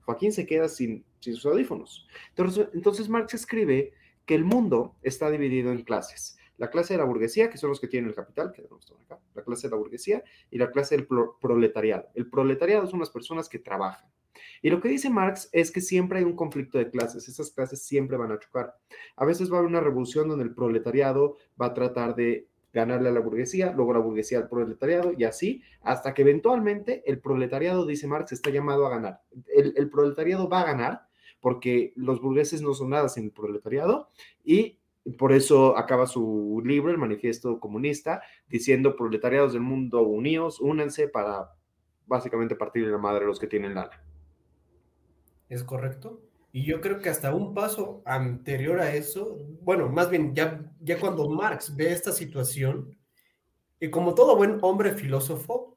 [0.06, 2.08] Joaquín se queda sin, sin sus audífonos.
[2.30, 3.94] Entonces, entonces Marx escribe
[4.26, 7.80] que el mundo está dividido en clases la clase de la burguesía, que son los
[7.80, 10.96] que tienen el capital, que están acá, la clase de la burguesía y la clase
[10.96, 11.08] del
[11.42, 12.08] proletariado.
[12.14, 14.10] El proletariado son las personas que trabajan.
[14.62, 17.84] Y lo que dice Marx es que siempre hay un conflicto de clases, esas clases
[17.84, 18.76] siempre van a chocar.
[19.16, 23.10] A veces va a haber una revolución donde el proletariado va a tratar de ganarle
[23.10, 27.86] a la burguesía, luego la burguesía al proletariado y así, hasta que eventualmente el proletariado,
[27.86, 29.22] dice Marx, está llamado a ganar.
[29.54, 31.08] El, el proletariado va a ganar
[31.44, 34.10] porque los burgueses no son nada sin el proletariado
[34.46, 34.80] y
[35.18, 41.52] por eso acaba su libro, el Manifiesto Comunista, diciendo proletariados del mundo unidos, únanse para
[42.06, 44.02] básicamente partir de la madre los que tienen lana.
[45.50, 46.22] ¿Es correcto?
[46.54, 50.98] Y yo creo que hasta un paso anterior a eso, bueno, más bien ya, ya
[50.98, 52.98] cuando Marx ve esta situación,
[53.82, 55.76] y como todo buen hombre filósofo,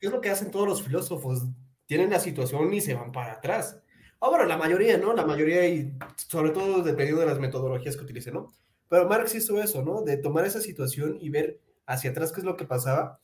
[0.00, 1.44] ¿qué es lo que hacen todos los filósofos?
[1.84, 3.81] Tienen la situación y se van para atrás.
[4.22, 5.14] Ahora, la mayoría, ¿no?
[5.14, 8.52] La mayoría, y sobre todo dependiendo de las metodologías que utilicen, ¿no?
[8.88, 10.02] Pero Marx hizo eso, ¿no?
[10.02, 13.18] De tomar esa situación y ver hacia atrás qué es lo que pasaba.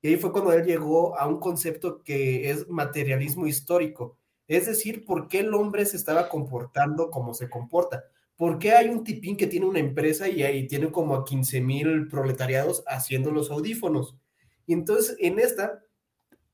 [0.00, 4.16] Y ahí fue cuando él llegó a un concepto que es materialismo histórico.
[4.46, 8.04] Es decir, por qué el hombre se estaba comportando como se comporta.
[8.34, 11.60] ¿Por qué hay un tipín que tiene una empresa y ahí tiene como a 15
[11.60, 14.16] mil proletariados haciendo los audífonos?
[14.64, 15.82] Y entonces en esta,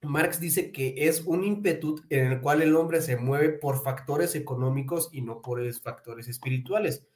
[0.05, 4.35] Marx dice que es un ímpetu en el cual el hombre se mueve por factores
[4.35, 7.07] económicos y no por factores espirituales.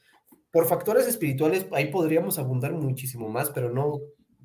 [0.51, 4.01] Por factores espirituales, ahí podríamos abundar muchísimo más, pero no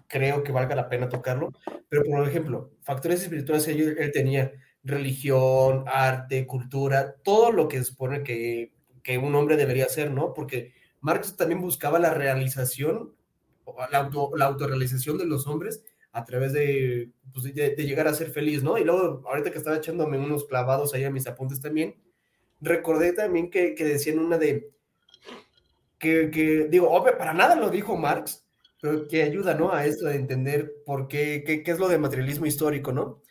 [0.08, 1.52] creo que valga la pena tocarlo.
[1.90, 4.52] Pero, por ejemplo, factores espirituales, él, él tenía
[4.84, 10.34] religión, arte, cultura, todo lo que supone que, que un hombre debería hacer, ¿no?
[10.34, 13.14] Porque Marx también buscaba la realización,
[13.92, 18.14] la, auto, la autorrealización de los hombres a través de, pues, de, de, llegar a
[18.14, 18.78] ser feliz, ¿no?
[18.78, 21.96] Y luego, ahorita que estaba echándome unos clavados ahí a mis apuntes también,
[22.62, 24.72] recordé también que, que decían una de,
[25.98, 28.46] que, que, digo, obvio, para nada lo dijo Marx,
[28.80, 29.74] pero que ayuda, ¿no?
[29.74, 33.22] A esto de entender por qué, qué, qué es lo de materialismo histórico, ¿no?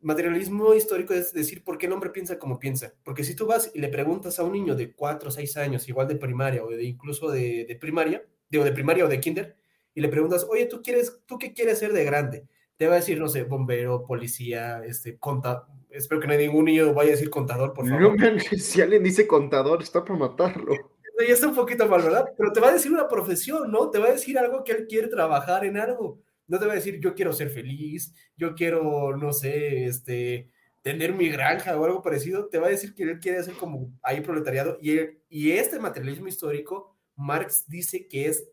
[0.00, 2.92] Materialismo histórico es decir por qué el hombre piensa como piensa.
[3.02, 5.88] Porque si tú vas y le preguntas a un niño de 4 o 6 años,
[5.88, 9.56] igual de primaria o de incluso de, de primaria, digo de primaria o de kinder,
[9.94, 12.46] y le preguntas, oye, ¿tú, quieres, ¿tú qué quieres ser de grande?
[12.76, 15.66] Te va a decir, no sé, bombero, policía, este, contador.
[15.90, 18.20] Espero que no hay ningún niño vaya a decir contador, por favor.
[18.20, 20.74] No, si alguien dice contador, está para matarlo
[21.26, 22.32] ya está un poquito mal, ¿verdad?
[22.36, 23.90] Pero te va a decir una profesión, ¿no?
[23.90, 26.20] Te va a decir algo que él quiere trabajar en algo.
[26.46, 30.50] No te va a decir, yo quiero ser feliz, yo quiero, no sé, este,
[30.82, 32.48] tener mi granja o algo parecido.
[32.48, 34.78] Te va a decir que él quiere hacer como ahí proletariado.
[34.80, 38.48] Y, él, y este materialismo histórico, Marx dice que es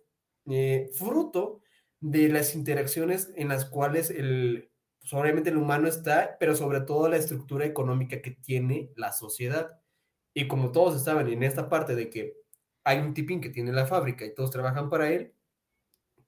[0.49, 1.61] eh, fruto
[1.99, 7.09] de las interacciones en las cuales el, pues obviamente el humano está, pero sobre todo
[7.09, 9.79] la estructura económica que tiene la sociedad.
[10.33, 12.37] Y como todos estaban en esta parte de que
[12.83, 15.33] hay un tipín que tiene la fábrica y todos trabajan para él,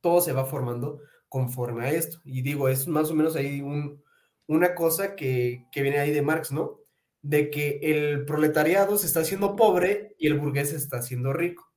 [0.02, 2.20] todo se va formando conforme a esto.
[2.26, 4.04] Y digo, es más o menos ahí un,
[4.48, 6.80] una cosa que, que, viene ahí de Marx, ¿no?
[7.22, 11.73] De que el proletariado se está haciendo pobre y el burgués se está haciendo rico.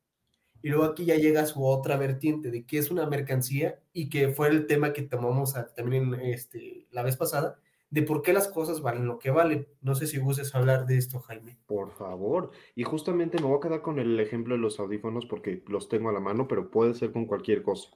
[0.67, 4.31] Y luego aquí ya llega su otra vertiente de que es una mercancía y que
[4.31, 8.81] fue el tema que tomamos también este, la vez pasada, de por qué las cosas
[8.81, 9.69] valen lo que valen.
[9.81, 11.57] No sé si gustes hablar de esto, Jaime.
[11.67, 12.51] Por favor.
[12.75, 16.09] Y justamente me voy a quedar con el ejemplo de los audífonos porque los tengo
[16.09, 17.91] a la mano, pero puede ser con cualquier cosa.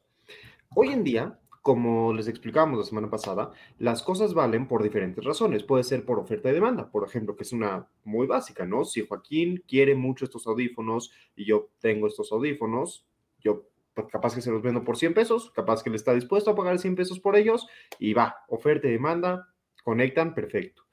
[0.76, 5.62] Hoy en día, como les explicábamos la semana pasada, las cosas valen por diferentes razones.
[5.62, 8.84] Puede ser por oferta y demanda, por ejemplo, que es una muy básica, ¿no?
[8.84, 13.06] Si Joaquín quiere mucho estos audífonos y yo tengo estos audífonos,
[13.40, 16.50] yo pues, capaz que se los vendo por 100 pesos, capaz que le está dispuesto
[16.50, 17.66] a pagar 100 pesos por ellos
[17.98, 19.48] y va, oferta y demanda,
[19.84, 20.84] conectan, perfecto.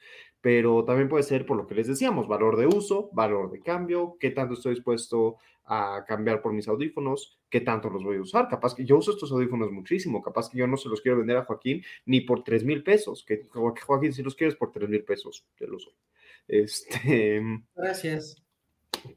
[0.42, 4.18] Pero también puede ser por lo que les decíamos, valor de uso, valor de cambio,
[4.20, 8.48] qué tanto estoy dispuesto a cambiar por mis audífonos, qué tanto los voy a usar.
[8.48, 11.38] Capaz que yo uso estos audífonos muchísimo, capaz que yo no se los quiero vender
[11.38, 15.04] a Joaquín ni por 3 mil pesos, que Joaquín si los quieres por 3 mil
[15.04, 15.98] pesos, te los uso.
[16.50, 17.42] Este,
[17.76, 18.42] Gracias.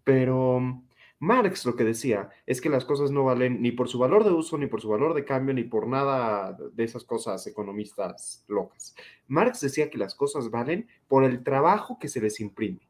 [0.02, 0.82] Pero
[1.20, 4.30] Marx lo que decía es que las cosas no valen ni por su valor de
[4.30, 8.94] uso, ni por su valor de cambio, ni por nada de esas cosas economistas locas.
[9.28, 12.80] Marx decía que las cosas valen por el trabajo que se les imprime.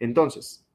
[0.00, 0.66] Entonces,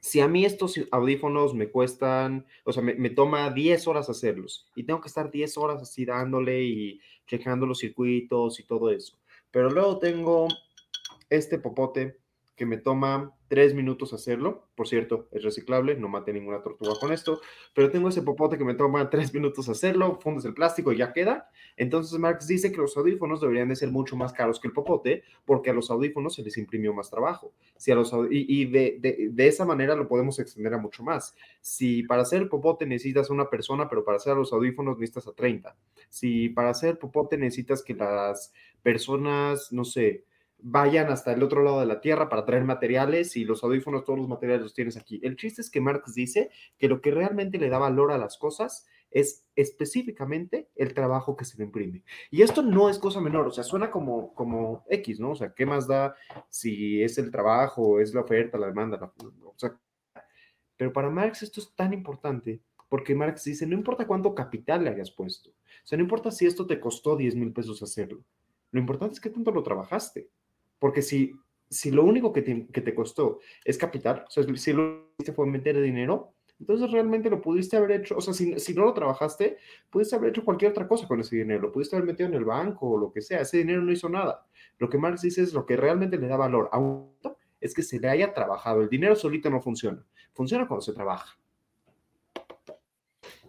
[0.00, 4.84] si a mí estos audífonos me cuestan, o sea, me, toma 10 horas hacerlos y
[4.84, 9.18] tengo que estar 10 horas así dándole y checando los circuitos y todo eso,
[9.50, 10.48] pero luego tengo
[11.28, 12.18] este popote
[12.56, 14.66] que me toma tres minutos hacerlo.
[14.74, 17.40] Por cierto, es reciclable, no mate ninguna tortuga con esto,
[17.74, 21.12] pero tengo ese popote que me toma tres minutos hacerlo, fundes el plástico y ya
[21.12, 21.50] queda.
[21.76, 25.22] Entonces Marx dice que los audífonos deberían de ser mucho más caros que el popote
[25.44, 27.52] porque a los audífonos se les imprimió más trabajo.
[27.76, 28.98] Si a los, y, de,
[29.30, 31.36] de, esa manera lo podemos extender a mucho más.
[31.60, 35.28] Si para hacer el popote necesitas a una persona, pero para hacer los audífonos necesitas
[35.28, 35.76] a 30.
[36.08, 40.24] Si para hacer popote necesitas que las personas, no sé,
[40.58, 44.18] vayan hasta el otro lado de la Tierra para traer materiales y los audífonos, todos
[44.18, 45.20] los materiales los tienes aquí.
[45.22, 48.36] El chiste es que Marx dice que lo que realmente le da valor a las
[48.38, 52.02] cosas es específicamente el trabajo que se le imprime.
[52.30, 55.30] Y esto no es cosa menor, o sea, suena como, como X, ¿no?
[55.30, 56.16] O sea, ¿qué más da
[56.48, 59.12] si es el trabajo, es la oferta, la demanda?
[59.42, 59.78] O sea,
[60.76, 64.90] pero para Marx esto es tan importante porque Marx dice, no importa cuánto capital le
[64.90, 68.22] hayas puesto, o sea, no importa si esto te costó 10 mil pesos hacerlo,
[68.70, 70.28] Lo importante es que tanto lo trabajaste.
[70.78, 71.32] Porque si,
[71.68, 75.32] si lo único que te, que te costó es capital, o sea, si lo que
[75.32, 78.94] fue meter dinero, entonces realmente lo pudiste haber hecho, o sea, si, si, no lo
[78.94, 79.58] trabajaste,
[79.90, 82.44] pudiste haber hecho cualquier otra cosa con ese dinero, lo pudiste haber metido en el
[82.44, 84.46] banco o lo que sea, ese dinero no hizo nada.
[84.78, 87.10] Lo que Marx dice es lo que realmente le da valor a un
[87.60, 88.82] es que se le haya trabajado.
[88.82, 91.36] El dinero solito no funciona, funciona cuando se trabaja.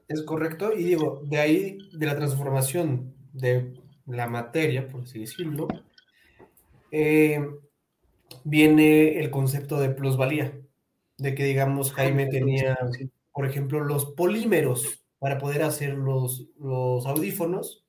[0.07, 3.73] Es correcto, y digo, de ahí, de la transformación de
[4.05, 5.67] la materia, por así decirlo,
[6.91, 7.45] eh,
[8.43, 10.59] viene el concepto de plusvalía,
[11.17, 12.77] de que digamos Jaime tenía,
[13.33, 17.85] por ejemplo, los polímeros para poder hacer los, los audífonos,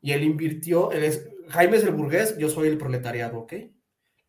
[0.00, 3.54] y él invirtió, él es, Jaime es el burgués, yo soy el proletariado, ¿ok?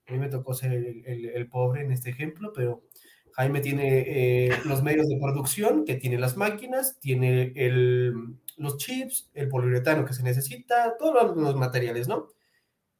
[0.07, 2.83] A mí me tocó ser el, el, pobre en este ejemplo, pero
[3.31, 8.13] Jaime tiene eh, los medios de producción, que tiene las máquinas, tiene el,
[8.57, 12.29] los chips, el poliuretano que se necesita, todos los, materiales, ¿no?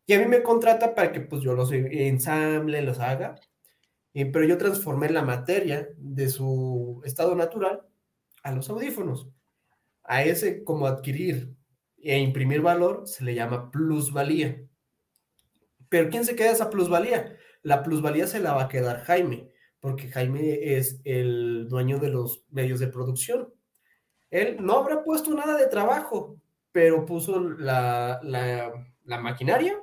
[0.06, 3.36] Y a mí me contrata para que pues yo los ensamble, los haga,
[4.14, 7.82] pero yo transformé la materia de su estado natural
[8.44, 9.30] a los audífonos.
[10.04, 11.56] A ese como adquirir
[11.98, 14.62] e imprimir valor se le llama plusvalía.
[15.90, 17.38] Pero ¿quién se queda esa plusvalía?
[17.62, 22.46] La plusvalía se la va a quedar Jaime, porque Jaime es el dueño de los
[22.50, 23.54] medios de producción.
[24.30, 26.38] Él no habrá puesto nada de trabajo,
[26.72, 29.80] pero puso la, la, maquinaria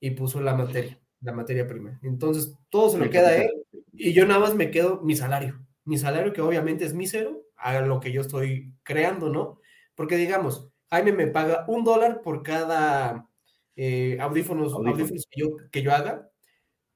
[0.00, 1.98] y puso la materia, la materia prima.
[2.02, 3.50] Entonces, todo se lo queda a él
[3.92, 5.60] y yo nada más me quedo mi salario.
[5.84, 9.60] Mi salario, que obviamente es mísero, a lo que yo estoy creando, ¿no?
[9.94, 13.28] Porque digamos, Jaime me paga un dólar por cada
[13.76, 16.30] eh, audífonos, audífonos que, yo, que, yo, haga,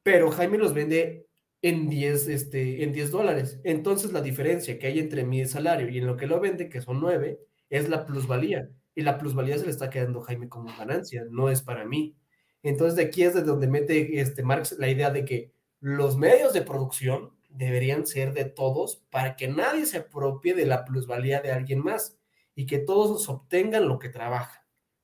[0.02, 1.26] pero Jaime los vende
[1.62, 3.60] en 10, este, en 10 dólares.
[3.64, 6.80] Entonces la diferencia que hay entre mi salario y en lo que lo vende, que
[6.80, 7.38] son 9,
[7.70, 8.68] es la plusvalía.
[8.94, 12.16] Y la plusvalía se le está quedando a Jaime como ganancia, no es para mí.
[12.64, 16.52] Entonces de aquí es de donde mete este Marx la idea de que los medios
[16.54, 21.52] de producción deberían ser de todos para que nadie se apropie de la plusvalía de
[21.52, 22.18] alguien más
[22.54, 24.62] y que todos obtengan lo que trabajan,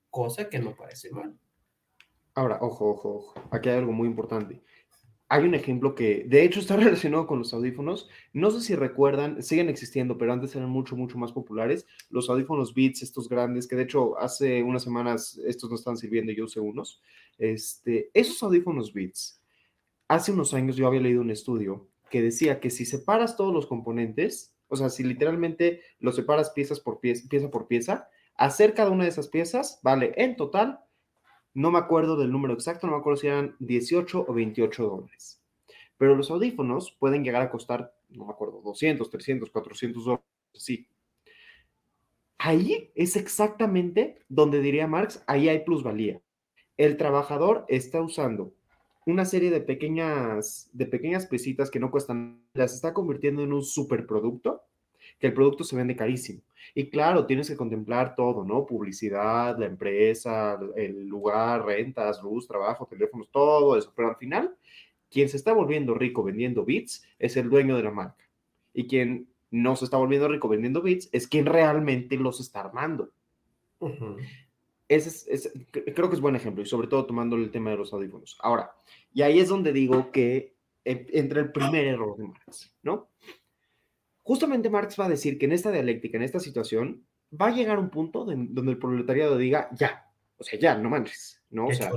[0.08, 1.38] cosa que no parece mal.
[2.34, 4.62] Ahora, ojo, ojo, ojo, aquí hay algo muy importante
[5.32, 8.08] hay un ejemplo que de hecho está relacionado con los audífonos.
[8.32, 11.86] No sé si recuerdan, siguen existiendo, pero antes eran mucho, mucho más populares.
[12.10, 16.32] Los audífonos Beats, estos grandes, que de hecho hace unas semanas estos no están sirviendo,
[16.32, 17.00] yo usé unos.
[17.38, 19.40] Este, esos audífonos Beats,
[20.08, 23.68] hace unos años yo había leído un estudio que decía que si separas todos los
[23.68, 28.90] componentes, o sea, si literalmente los separas piezas por pieza, pieza por pieza, hacer cada
[28.90, 30.80] una de esas piezas vale en total
[31.54, 35.42] no me acuerdo del número exacto, no me acuerdo si eran 18 o 28 dólares.
[35.96, 40.86] Pero los audífonos pueden llegar a costar, no me acuerdo, 200, 300, 400 dólares, sí.
[42.38, 46.22] Ahí es exactamente donde diría Marx, ahí hay plusvalía.
[46.76, 48.54] El trabajador está usando
[49.04, 53.62] una serie de pequeñas, de pequeñas piecitas que no cuestan, las está convirtiendo en un
[53.62, 54.62] superproducto
[55.20, 56.40] que el producto se vende carísimo.
[56.74, 58.64] Y claro, tienes que contemplar todo, ¿no?
[58.64, 63.92] Publicidad, la empresa, el lugar, rentas, luz, trabajo, teléfonos, todo eso.
[63.94, 64.56] Pero al final,
[65.10, 68.24] quien se está volviendo rico vendiendo bits es el dueño de la marca.
[68.72, 73.10] Y quien no se está volviendo rico vendiendo bits es quien realmente los está armando.
[74.88, 75.52] Ese es,
[75.94, 78.38] creo que es buen ejemplo y sobre todo tomando el tema de los audífonos.
[78.40, 78.72] Ahora,
[79.12, 80.54] y ahí es donde digo que
[80.84, 83.08] entra el primer error de Marx, ¿no?
[84.22, 87.06] Justamente Marx va a decir que en esta dialéctica, en esta situación,
[87.38, 91.42] va a llegar un punto donde el proletariado diga, ya, o sea, ya, no manches,
[91.50, 91.68] ¿no?
[91.68, 91.90] O sea,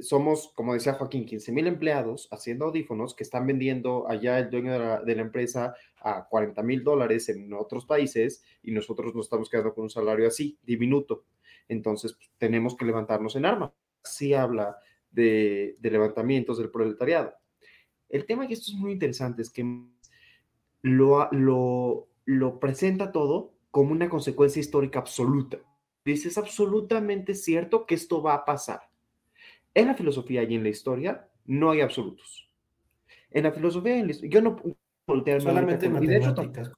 [0.00, 4.72] somos, como decía Joaquín, 15 mil empleados haciendo audífonos que están vendiendo allá el dueño
[5.04, 9.74] de la, empresa a 40 mil dólares en otros países y nosotros nos estamos quedando
[9.74, 11.24] con un salario así, diminuto.
[11.68, 13.72] Entonces, pues, tenemos que levantarnos en arma.
[14.04, 14.76] Así habla
[15.10, 17.34] de, de levantamientos del proletariado.
[18.08, 19.64] El tema, y esto es muy interesante, es que
[20.86, 25.58] lo, lo, presenta todo como una consecuencia histórica absoluta.
[26.04, 28.80] Dice, es absolutamente cierto que esto va a pasar.
[29.74, 32.48] En la filosofía y en la historia no hay absolutos.
[33.30, 34.56] En la filosofía, en yo no
[35.40, 36.70] solamente matemáticas.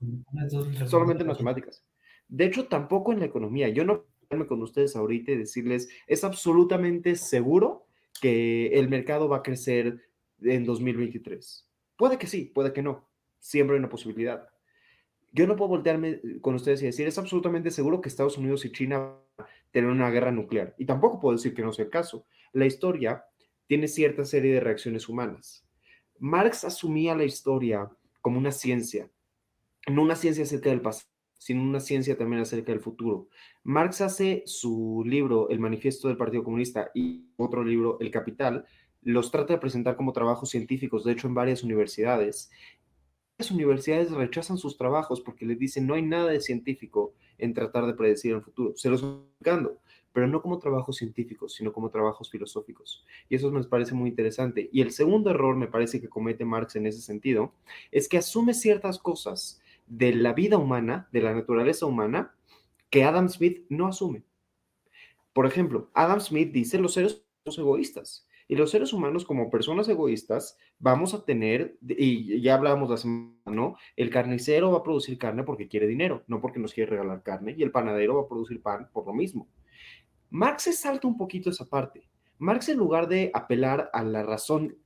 [0.87, 1.85] solamente matemáticas.
[2.28, 3.68] De hecho, tampoco en la economía.
[3.68, 7.87] Yo no puedo con ustedes ahorita y decirles, es absolutamente seguro
[8.20, 10.01] que el mercado va a crecer
[10.41, 11.68] en 2023.
[11.97, 13.08] Puede que sí, puede que no
[13.39, 14.49] siempre hay una posibilidad.
[15.32, 18.72] Yo no puedo voltearme con ustedes y decir, es absolutamente seguro que Estados Unidos y
[18.72, 19.14] China
[19.70, 20.74] tienen una guerra nuclear.
[20.78, 22.26] Y tampoco puedo decir que no sea el caso.
[22.53, 23.24] La historia
[23.66, 25.66] tiene cierta serie de reacciones humanas.
[26.18, 29.11] Marx asumía la historia como una ciencia,
[29.89, 31.09] no una ciencia acerca del pasado,
[31.39, 33.28] sino una ciencia también acerca del futuro.
[33.62, 38.66] Marx hace su libro, El Manifiesto del Partido Comunista, y otro libro, El Capital,
[39.03, 42.51] los trata de presentar como trabajos científicos, de hecho en varias universidades.
[43.51, 47.95] Universidades rechazan sus trabajos porque les dicen no hay nada de científico en tratar de
[47.95, 48.76] predecir el futuro.
[48.76, 49.78] Se los explicando,
[50.12, 53.07] pero no como trabajos científicos, sino como trabajos filosóficos.
[53.28, 54.68] Y eso me parece muy interesante.
[54.72, 57.55] Y el segundo error, me parece que comete Marx en ese sentido,
[57.93, 62.34] es que asume ciertas cosas de la vida humana, de la naturaleza humana,
[62.91, 64.24] que Adam Smith no asume.
[65.32, 68.28] Por ejemplo, Adam Smith dice los seres somos egoístas.
[68.49, 73.34] Y los seres humanos, como personas egoístas, vamos a tener, y ya hablábamos la semana,
[73.46, 73.76] ¿no?
[73.94, 77.55] El carnicero va a producir carne porque quiere dinero, no porque nos quiere regalar carne,
[77.57, 79.49] y el panadero va a producir pan por lo mismo.
[80.30, 82.09] Marx se salta un poquito esa parte.
[82.38, 84.76] Marx, en lugar de apelar a la razón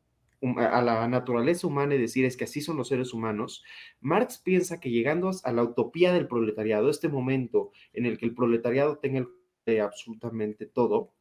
[0.57, 3.63] a la naturaleza humana y decir es que así son los seres humanos,
[4.01, 8.35] Marx piensa que llegando a la utopía del proletariado, este momento en el que el
[8.35, 9.25] proletariado tenga
[9.67, 11.13] el, absolutamente todo,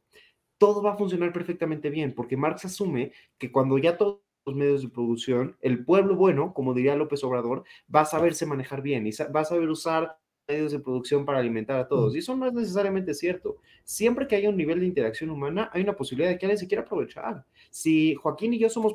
[0.62, 4.82] todo va a funcionar perfectamente bien, porque Marx asume que cuando ya todos los medios
[4.82, 9.10] de producción, el pueblo bueno, como diría López Obrador, va a saberse manejar bien y
[9.34, 12.14] va a saber usar medios de producción para alimentar a todos.
[12.14, 13.56] Y eso no es necesariamente cierto.
[13.82, 16.68] Siempre que haya un nivel de interacción humana, hay una posibilidad de que alguien se
[16.68, 17.44] quiera aprovechar.
[17.68, 18.94] Si Joaquín y yo somos,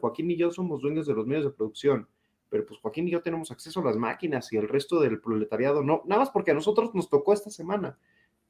[0.00, 2.08] Joaquín y yo somos dueños de los medios de producción,
[2.48, 5.82] pero pues Joaquín y yo tenemos acceso a las máquinas y el resto del proletariado
[5.82, 7.98] no, nada más porque a nosotros nos tocó esta semana.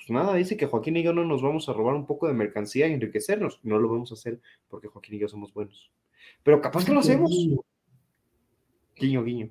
[0.07, 2.35] Pues nada, dice que Joaquín y yo no nos vamos a robar un poco de
[2.35, 3.59] mercancía y enriquecernos.
[3.63, 4.39] No lo vamos a hacer
[4.69, 5.91] porque Joaquín y yo somos buenos.
[6.43, 7.31] Pero capaz que lo hacemos.
[8.97, 9.51] Guiño, guiño.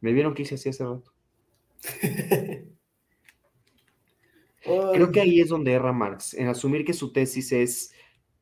[0.00, 1.10] Me vieron que hice así hace rato.
[4.92, 7.94] Creo que ahí es donde erra Marx, en asumir que su tesis es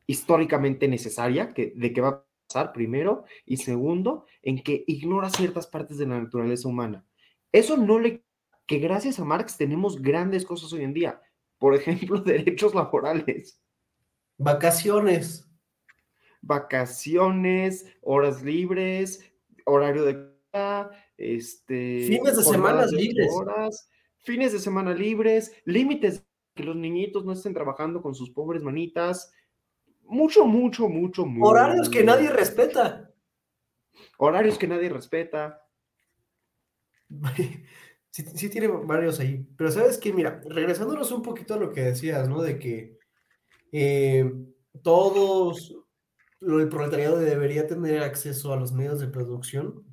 [0.09, 5.69] históricamente necesaria, que, de qué va a pasar primero, y segundo, en que ignora ciertas
[5.69, 7.07] partes de la naturaleza humana.
[7.53, 8.25] Eso no le...
[8.67, 11.21] que gracias a Marx tenemos grandes cosas hoy en día,
[11.59, 13.63] por ejemplo, derechos laborales.
[14.39, 15.49] Vacaciones.
[16.43, 19.21] Vacaciones, horas libres,
[19.65, 20.37] horario de
[21.19, 23.31] este, fines de semana libres.
[24.19, 29.33] fines de semana libres, límites que los niñitos no estén trabajando con sus pobres manitas.
[30.05, 31.51] Mucho, mucho, mucho, mucho.
[31.51, 33.13] Horarios que nadie respeta.
[34.19, 35.63] Horarios que nadie respeta.
[38.17, 39.47] Sí, tiene varios ahí.
[39.59, 42.41] Pero sabes que, mira, regresándonos un poquito a lo que decías, ¿no?
[42.41, 42.97] De que
[43.73, 44.33] eh,
[44.83, 45.77] todos,
[46.41, 49.85] el proletariado debería tener acceso a los medios de producción.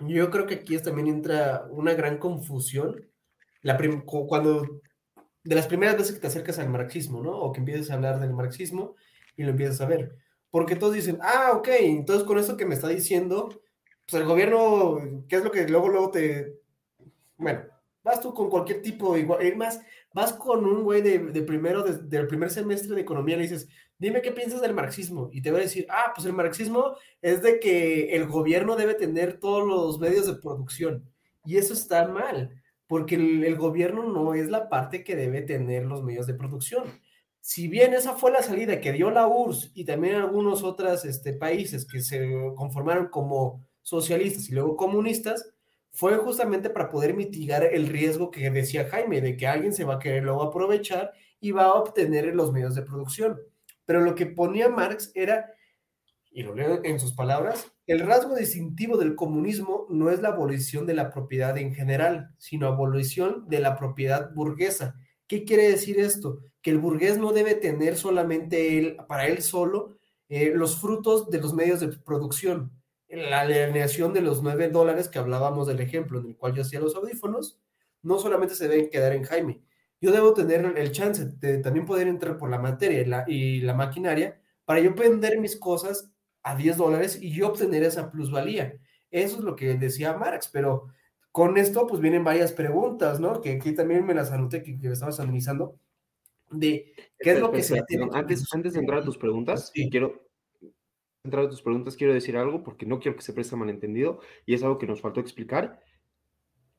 [0.00, 3.06] Yo creo que aquí también entra una gran confusión.
[3.60, 4.80] La cuando
[5.44, 7.32] de las primeras veces que te acercas al marxismo, ¿no?
[7.38, 8.96] O que empiezas a hablar del marxismo
[9.36, 10.16] y lo empiezas a ver.
[10.50, 13.60] Porque todos dicen, ah, ok, entonces con esto que me está diciendo,
[14.08, 14.98] pues el gobierno,
[15.28, 16.61] ¿qué es lo que luego, luego te...
[17.42, 17.62] Bueno,
[18.02, 19.80] vas tú con cualquier tipo, igual, es más,
[20.14, 23.68] vas con un güey de, primero, del primer semestre de economía, le dices,
[23.98, 25.28] dime qué piensas del marxismo.
[25.32, 28.94] Y te va a decir, ah, pues el marxismo es de que el gobierno debe
[28.94, 31.08] tener todos los medios de producción.
[31.44, 36.02] Y eso está mal, porque el, gobierno no es la parte que debe tener los
[36.02, 36.84] medios de producción.
[37.40, 41.32] Si bien esa fue la salida que dio la URSS y también algunos otros este,
[41.32, 42.20] países que se
[42.54, 45.52] conformaron como socialistas y luego comunistas,
[45.92, 49.94] fue justamente para poder mitigar el riesgo que decía Jaime, de que alguien se va
[49.94, 53.40] a querer luego aprovechar y va a obtener los medios de producción.
[53.84, 55.52] Pero lo que ponía Marx era,
[56.30, 60.86] y lo leo en sus palabras, el rasgo distintivo del comunismo no es la abolición
[60.86, 64.94] de la propiedad en general, sino abolición de la propiedad burguesa.
[65.26, 66.38] ¿Qué quiere decir esto?
[66.62, 71.40] Que el burgués no debe tener solamente él, para él solo, eh, los frutos de
[71.40, 72.72] los medios de producción,
[73.12, 76.80] la alineación de los nueve dólares que hablábamos del ejemplo en el cual yo hacía
[76.80, 77.60] los audífonos,
[78.02, 79.62] no solamente se deben quedar en Jaime.
[80.00, 83.60] Yo debo tener el chance de también poder entrar por la materia y la, y
[83.60, 86.10] la maquinaria para yo vender mis cosas
[86.42, 88.78] a 10 dólares y yo obtener esa plusvalía.
[89.10, 90.88] Eso es lo que decía Marx, pero
[91.30, 93.40] con esto pues vienen varias preguntas, ¿no?
[93.40, 95.78] Que aquí también me las anoté, que, que estabas analizando,
[96.50, 97.80] de qué es lo que se...
[98.12, 100.28] Antes, antes de entrar a tus preguntas, quiero,
[101.24, 104.54] entrar a tus preguntas, quiero decir algo porque no quiero que se preste malentendido y
[104.54, 105.80] es algo que nos faltó explicar.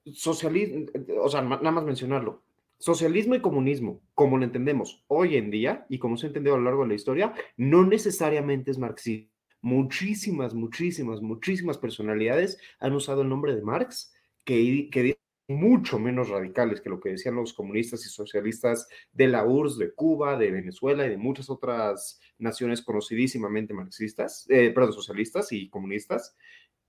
[0.06, 0.86] Socialismo,
[1.22, 2.44] o sea, nada más mencionarlo.
[2.78, 6.58] Socialismo y comunismo, como lo entendemos hoy en día y como se ha entendido a
[6.58, 9.30] lo largo de la historia, no necesariamente es marxismo.
[9.62, 14.14] Muchísimas, muchísimas, muchísimas personalidades han usado el nombre de Marx
[14.44, 15.18] que, que
[15.48, 19.94] mucho menos radicales que lo que decían los comunistas y socialistas de la URSS, de
[19.94, 26.36] Cuba, de Venezuela y de muchas otras naciones conocidísimamente marxistas, eh, perdón, socialistas y comunistas.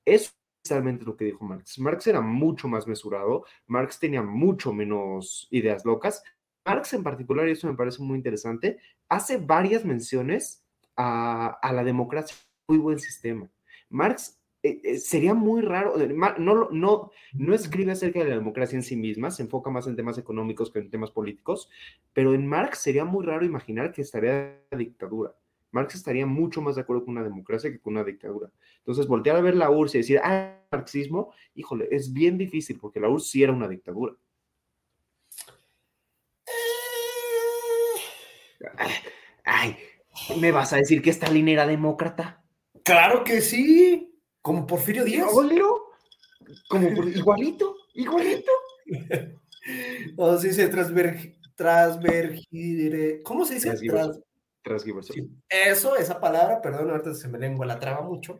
[0.05, 1.79] Es precisamente lo que dijo Marx.
[1.79, 6.23] Marx era mucho más mesurado, Marx tenía mucho menos ideas locas.
[6.65, 8.79] Marx en particular, y eso me parece muy interesante,
[9.09, 10.65] hace varias menciones
[10.97, 12.37] a la democracia,
[12.69, 13.51] muy buen sistema.
[13.91, 15.95] Marx eh, eh, sería muy raro,
[16.39, 19.95] no, no, no escribe acerca de la democracia en sí misma, se enfoca más en
[19.95, 21.69] temas económicos que en temas políticos,
[22.15, 25.35] pero en Marx sería muy raro imaginar que estaría la dictadura.
[25.71, 28.51] Marx estaría mucho más de acuerdo con una democracia que con una dictadura.
[28.79, 33.01] Entonces, voltear a ver la URSS y decir, ah, marxismo, híjole, es bien difícil porque
[33.01, 34.15] la URSS sí era una dictadura.
[39.45, 39.77] Ay,
[40.41, 42.43] ¿me vas a decir que Stalin era demócrata?
[42.83, 44.04] Claro que sí.
[44.45, 45.31] Como Porfirio Díaz.
[46.69, 48.53] Como igualito, igualito.
[50.19, 52.41] no, se dice transver,
[53.23, 53.75] ¿Cómo se dice?
[54.63, 55.43] Transgiversación.
[55.49, 58.39] Eso, esa palabra, perdón, ahorita se me lengua la traba mucho.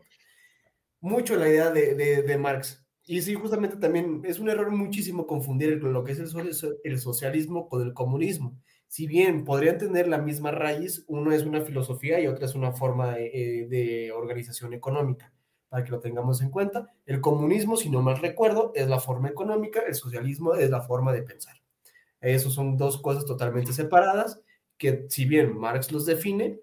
[1.01, 2.85] Mucho la idea de, de, Marx.
[3.05, 7.67] Y sí, justamente también es un error muchísimo confundir lo que es el, el socialismo
[7.67, 8.55] con el comunismo.
[8.87, 12.73] Si bien podrían tener la misma raíz, uno es una filosofía y otra es una
[12.73, 15.31] forma de, de organización económica
[15.75, 16.89] para que lo tengamos en cuenta.
[17.05, 21.11] El comunismo, si no mal recuerdo, es la forma económica, el socialismo es la forma
[21.11, 21.61] de pensar.
[22.21, 24.41] Esos son dos cosas totalmente separadas
[24.77, 26.61] que si bien Marx los define,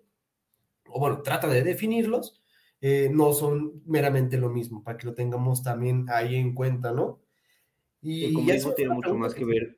[0.88, 2.40] o bueno, trata de definirlos,
[2.80, 7.20] eh, no son meramente lo mismo, para que lo tengamos también ahí en cuenta, ¿no?
[8.00, 9.76] Y el comunismo tiene mucho más que ver.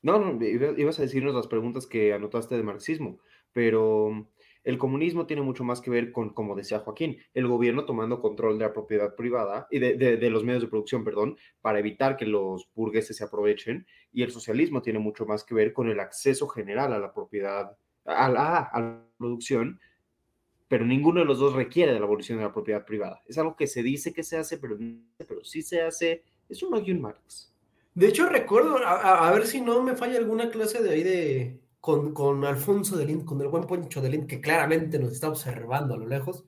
[0.00, 3.18] No, no, ibas a decirnos las preguntas que anotaste de marxismo,
[3.52, 4.30] pero
[4.62, 8.58] el comunismo tiene mucho más que ver con, como decía Joaquín, el gobierno tomando control
[8.58, 12.68] de la propiedad privada y de, los medios de producción, perdón, para evitar que los
[12.74, 13.86] burgueses se aprovechen.
[14.12, 17.76] Y el socialismo tiene mucho más que ver con el acceso general a la propiedad,
[18.04, 19.80] a la, producción,
[20.68, 23.22] pero ninguno de los dos requiere de la abolición de la propiedad privada.
[23.26, 24.76] Es algo que se dice que se hace, pero,
[25.16, 26.22] pero sí se hace.
[26.48, 27.52] Es un un Marx.
[27.94, 32.12] De hecho, recuerdo, a ver si no me falla alguna clase de ahí de, con,
[32.12, 35.94] con Alfonso de Lind, con el buen Poncho de Lind, que claramente nos está observando
[35.94, 36.44] a lo lejos,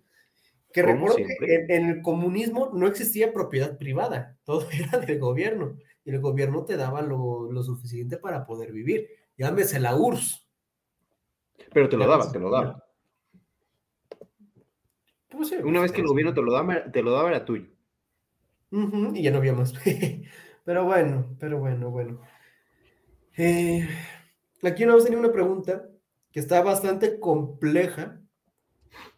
[0.72, 6.10] que recuerdo que en, el comunismo no existía propiedad privada, todo era del gobierno, y
[6.10, 9.08] el gobierno te daba lo, lo suficiente para poder vivir.
[9.36, 10.46] Llámese la URSS.
[11.72, 12.84] Pero te lo daba, te lo daba.
[15.28, 17.68] Pues Una vez que el gobierno te lo daba, te lo daba era tuyo.
[18.70, 19.72] y ya no había más.
[20.64, 22.20] pero bueno, pero bueno, bueno.
[23.36, 23.88] Eh,
[24.62, 25.88] Aquí nos tenía una pregunta
[26.30, 28.20] que está bastante compleja,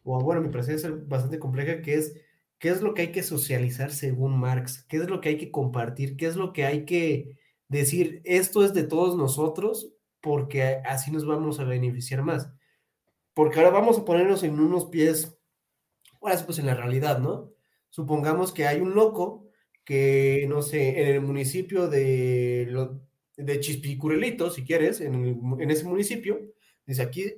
[0.02, 2.14] o bueno, me parece ser bastante compleja, que es,
[2.58, 4.84] ¿qué es lo que hay que socializar según Marx?
[4.88, 6.16] ¿Qué es lo que hay que compartir?
[6.16, 7.38] ¿Qué es lo que hay que
[7.68, 8.22] decir?
[8.24, 12.50] Esto es de todos nosotros porque así nos vamos a beneficiar más.
[13.34, 15.36] Porque ahora vamos a ponernos en unos pies,
[16.22, 17.52] ahora pues en la realidad, ¿no?
[17.90, 19.46] Supongamos que hay un loco
[19.84, 22.66] que, no sé, en el municipio de,
[23.36, 26.40] de Chispicurelito, si quieres, en, ese municipio,
[26.86, 27.32] dice aquí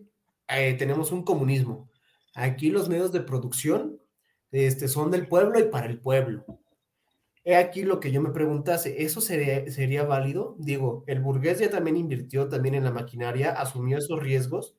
[0.49, 1.91] eh, tenemos un comunismo.
[2.35, 3.99] Aquí los medios de producción
[4.53, 6.45] este, son del pueblo y para el pueblo.
[7.45, 10.57] He aquí lo que yo me preguntase, ¿eso sería, sería válido?
[10.59, 14.75] Digo, el burgués ya también invirtió también en la maquinaria, asumió esos riesgos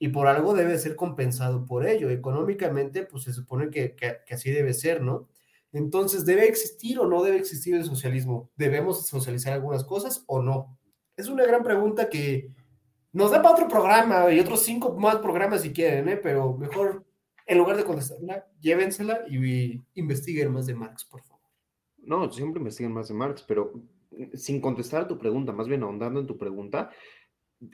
[0.00, 2.10] y por algo debe ser compensado por ello.
[2.10, 5.28] Económicamente, pues se supone que, que así debe ser, ¿no?
[5.72, 8.50] Entonces, ¿debe existir o no debe existir el socialismo?
[8.56, 10.78] ¿Debemos socializar algunas cosas o no?
[11.16, 12.50] Es una gran pregunta que
[13.12, 16.16] nos da para otro programa y otros cinco más programas si quieren, ¿eh?
[16.16, 17.04] pero mejor,
[17.46, 21.42] en lugar de contestarla, llévensela y investiguen más de Marx, por favor.
[21.98, 23.72] No, siempre investiguen más de Marx, pero
[24.34, 26.90] sin contestar a tu pregunta, más bien ahondando en tu pregunta,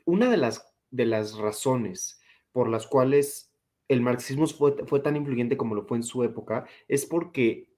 [0.05, 2.21] una de las, de las razones
[2.53, 3.53] por las cuales
[3.89, 7.74] el marxismo fue, fue tan influyente como lo fue en su época es porque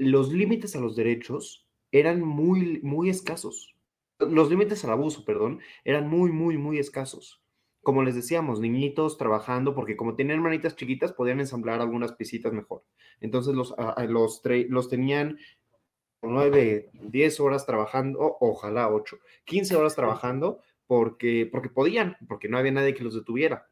[0.00, 3.76] los límites a los derechos eran muy, muy escasos.
[4.18, 7.42] Los límites al abuso, perdón, eran muy, muy, muy escasos.
[7.82, 12.82] Como les decíamos, niñitos trabajando, porque como tenían hermanitas chiquitas, podían ensamblar algunas piecitas mejor.
[13.20, 13.74] Entonces los,
[14.08, 15.38] los, los tenían
[16.22, 22.72] nueve, diez horas trabajando, ojalá ocho, quince horas trabajando, porque, porque podían, porque no había
[22.72, 23.68] nadie que los detuviera.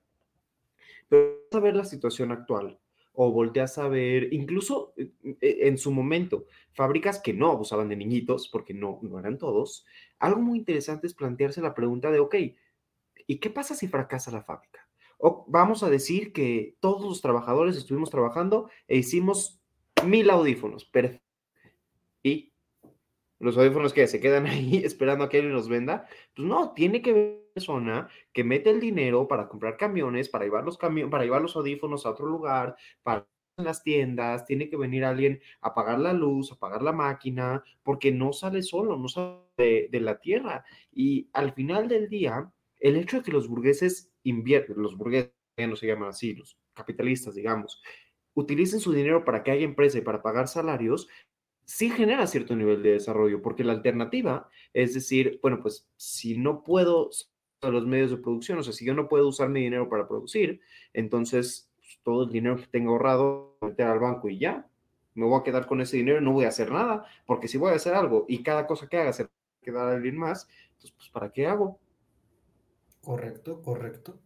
[1.09, 2.79] Pero a ver la situación actual
[3.21, 5.11] o volteas a ver, incluso eh,
[5.41, 9.85] eh, en su momento, fábricas que no abusaban de niñitos, porque no, no eran todos,
[10.21, 12.37] algo muy interesante es plantearse la pregunta de, ok,
[13.27, 14.89] ¿y qué pasa si fracasa la fábrica?
[15.19, 19.61] O vamos a decir que todos los trabajadores estuvimos trabajando e hicimos
[20.07, 21.27] mil audífonos, perfecto.
[22.23, 22.48] ¿Y
[23.39, 26.07] los audífonos que se quedan ahí esperando a que alguien los venda?
[26.35, 30.65] Pues no, tiene que haber persona que mete el dinero para comprar camiones, para llevar
[30.65, 33.27] los, para llevar los audífonos a otro lugar, para
[33.57, 38.13] las tiendas, tiene que venir alguien a apagar la luz, a apagar la máquina, porque
[38.13, 40.65] no sale solo, no sale de, de la tierra.
[40.93, 45.67] Y al final del día, el hecho de que los burgueses invierten, los burgueses ya
[45.67, 47.83] no se llaman así, los capitalistas, digamos,
[48.35, 51.09] utilicen su dinero para que haya empresa y para pagar salarios,
[51.69, 56.63] sí genera cierto nivel de desarrollo, porque la alternativa es decir, bueno, pues si no
[56.63, 57.11] puedo
[57.61, 60.63] los medios de producción, o sea, si yo no puedo usar mi dinero para producir,
[60.95, 64.67] entonces pues, todo el dinero que tengo ahorrado, meter al banco y ya,
[65.15, 67.73] me voy a quedar con ese dinero, no voy a hacer nada, porque si voy
[67.73, 70.49] a hacer algo y cada cosa que haga se va a quedar a alguien más,
[70.69, 71.79] entonces, pues, ¿para qué hago?
[73.03, 74.19] Correcto, correcto.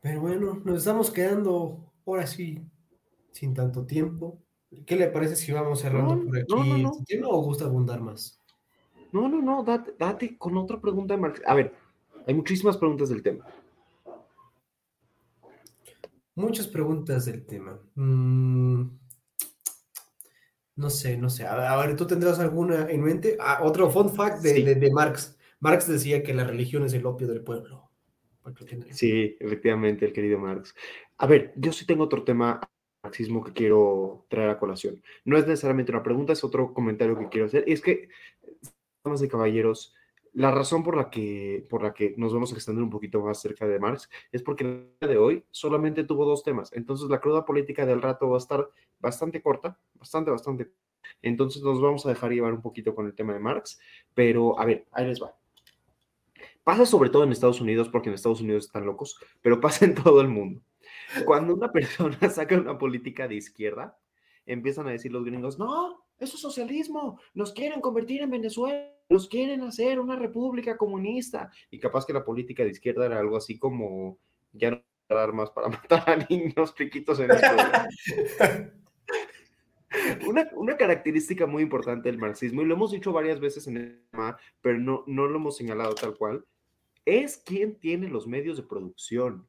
[0.00, 2.60] Pero bueno, nos estamos quedando ahora sí
[3.30, 4.43] sin tanto tiempo.
[4.86, 6.92] ¿Qué le parece si vamos cerrando No, por aquí no, no, no.
[7.06, 8.40] tema o gusta abundar más?
[9.12, 11.42] No, no, no, date, date con otra pregunta de Marx.
[11.46, 11.74] A ver,
[12.26, 13.46] hay muchísimas preguntas del tema.
[16.34, 17.78] Muchas preguntas del tema.
[17.94, 18.82] Mm,
[20.76, 21.46] no sé, no sé.
[21.46, 23.36] A ver, ¿tú tendrás alguna en mente?
[23.38, 24.62] Ah, otro fun fact de, Sí.
[24.64, 25.36] de- de Marx.
[25.60, 27.90] Marx decía que la religión es el opio del pueblo.
[28.90, 30.74] Sí, efectivamente, el querido Marx.
[31.16, 32.60] A ver, yo sí tengo otro tema
[33.04, 35.02] marxismo que quiero traer a colación.
[35.24, 37.64] No es necesariamente una pregunta, es otro comentario que quiero hacer.
[37.66, 38.08] Es que,
[39.04, 39.94] damas y caballeros,
[40.32, 43.40] la razón por la que, por la que nos vamos a extender un poquito más
[43.40, 46.72] cerca de Marx es porque el día de hoy solamente tuvo dos temas.
[46.72, 50.72] Entonces, la cruda política del rato va a estar bastante corta, bastante, bastante.
[51.22, 53.78] Entonces, nos vamos a dejar llevar un poquito con el tema de Marx.
[54.14, 55.36] Pero, a ver, ahí les va.
[56.64, 59.94] Pasa sobre todo en Estados Unidos, porque en Estados Unidos están locos, pero pasa en
[59.94, 60.62] todo el mundo.
[61.24, 63.98] Cuando una persona saca una política de izquierda,
[64.46, 69.28] empiezan a decir los gringos, no, eso es socialismo, nos quieren convertir en Venezuela, nos
[69.28, 71.50] quieren hacer una república comunista.
[71.70, 74.18] Y capaz que la política de izquierda era algo así como,
[74.52, 77.30] ya no hay armas para matar a niños chiquitos en.
[80.26, 84.02] Una, una característica muy importante del marxismo, y lo hemos dicho varias veces en el
[84.10, 86.44] tema, pero no, no lo hemos señalado tal cual,
[87.04, 89.46] es quién tiene los medios de producción.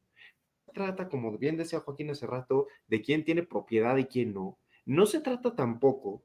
[0.76, 4.58] Trata, como bien decía Joaquín hace rato, de quién tiene propiedad y quién no.
[4.84, 6.22] No se trata tampoco,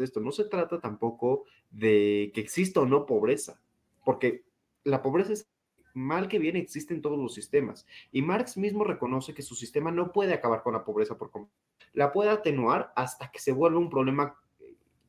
[0.00, 3.60] esto, no se trata tampoco de que exista o no pobreza,
[4.02, 4.46] porque
[4.84, 5.50] la pobreza es
[5.92, 7.86] mal que bien existe en todos los sistemas.
[8.10, 11.54] Y Marx mismo reconoce que su sistema no puede acabar con la pobreza por completo.
[11.92, 14.34] La puede atenuar hasta que se vuelva un problema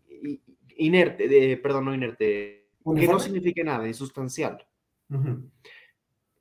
[0.09, 0.41] eh,
[0.75, 3.23] inerte, de, perdón, no inerte, que no ¿Uniforme?
[3.23, 4.67] signifique nada, insustancial.
[5.09, 5.49] Ujú.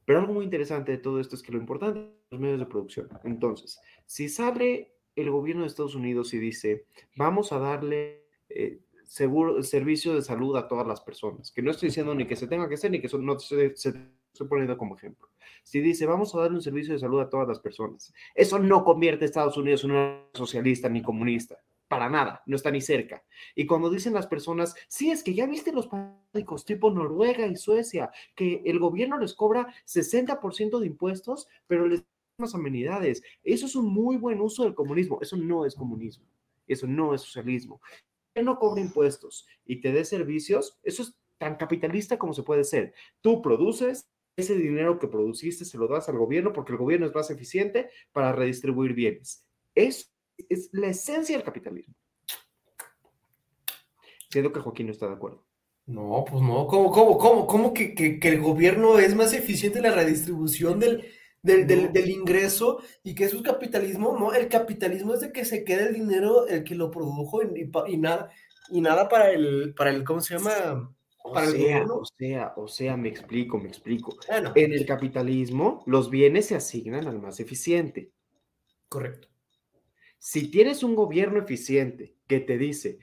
[0.04, 2.66] Pero algo muy interesante de todo esto es que lo importante son los medios de
[2.66, 3.08] producción.
[3.24, 6.86] Entonces, si sale el gobierno de Estados Unidos y dice,
[7.16, 11.88] vamos a darle eh, seguro, servicio de salud a todas las personas, que no estoy
[11.88, 13.94] diciendo ni que se tenga que hacer, ni que eso no se, se
[14.32, 15.28] estoy poniendo como ejemplo.
[15.62, 18.84] Si dice, vamos a darle un servicio de salud a todas las personas, eso no
[18.84, 21.58] convierte a Estados Unidos en una socialista ni comunista.
[21.88, 23.22] Para nada, no está ni cerca.
[23.54, 27.56] Y cuando dicen las personas, sí, es que ya viste los países tipo Noruega y
[27.56, 32.06] Suecia, que el gobierno les cobra 60% de impuestos, pero les da
[32.38, 33.22] más amenidades.
[33.42, 35.18] Eso es un muy buen uso del comunismo.
[35.20, 36.26] Eso no es comunismo.
[36.66, 37.80] Eso no es socialismo.
[38.34, 42.64] Que no cobra impuestos y te dé servicios, eso es tan capitalista como se puede
[42.64, 42.94] ser.
[43.20, 47.14] Tú produces, ese dinero que produciste se lo das al gobierno porque el gobierno es
[47.14, 49.46] más eficiente para redistribuir bienes.
[49.74, 50.13] Eso
[50.48, 51.94] es la esencia del capitalismo.
[54.30, 55.46] Siento que Joaquín no está de acuerdo.
[55.86, 56.66] No, pues no.
[56.66, 60.80] ¿Cómo, cómo, cómo, cómo que, que- que el gobierno es más eficiente en la redistribución
[60.80, 61.04] del,
[61.42, 64.16] del, del- ingreso y que eso es capitalismo?
[64.18, 67.60] No, el capitalismo es de que se quede el dinero el que lo produjo y,
[67.62, 68.30] y pa- y nada,
[68.70, 70.90] y nada para el, para el, ¿cómo se llama?
[71.22, 74.16] O Para sea, o sea, o sea, me explico, me explico.
[74.54, 78.12] En el capitalismo, los bienes se asignan al más eficiente.
[78.88, 79.28] correcto.
[80.26, 82.98] Si tienes un gobierno eficiente que te dice,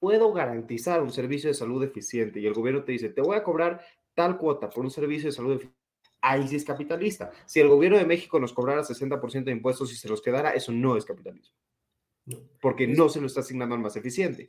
[0.00, 3.44] puedo garantizar un servicio de salud eficiente y el gobierno te dice, te voy a
[3.44, 3.80] cobrar
[4.12, 5.78] tal cuota por un servicio de salud eficiente,
[6.20, 7.30] ahí sí es capitalista.
[7.46, 10.72] Si el gobierno de México nos cobrara 60% de impuestos y se los quedara, eso
[10.72, 11.54] no es capitalismo,
[12.26, 12.38] No.
[12.60, 14.48] porque no se lo está asignando al más eficiente.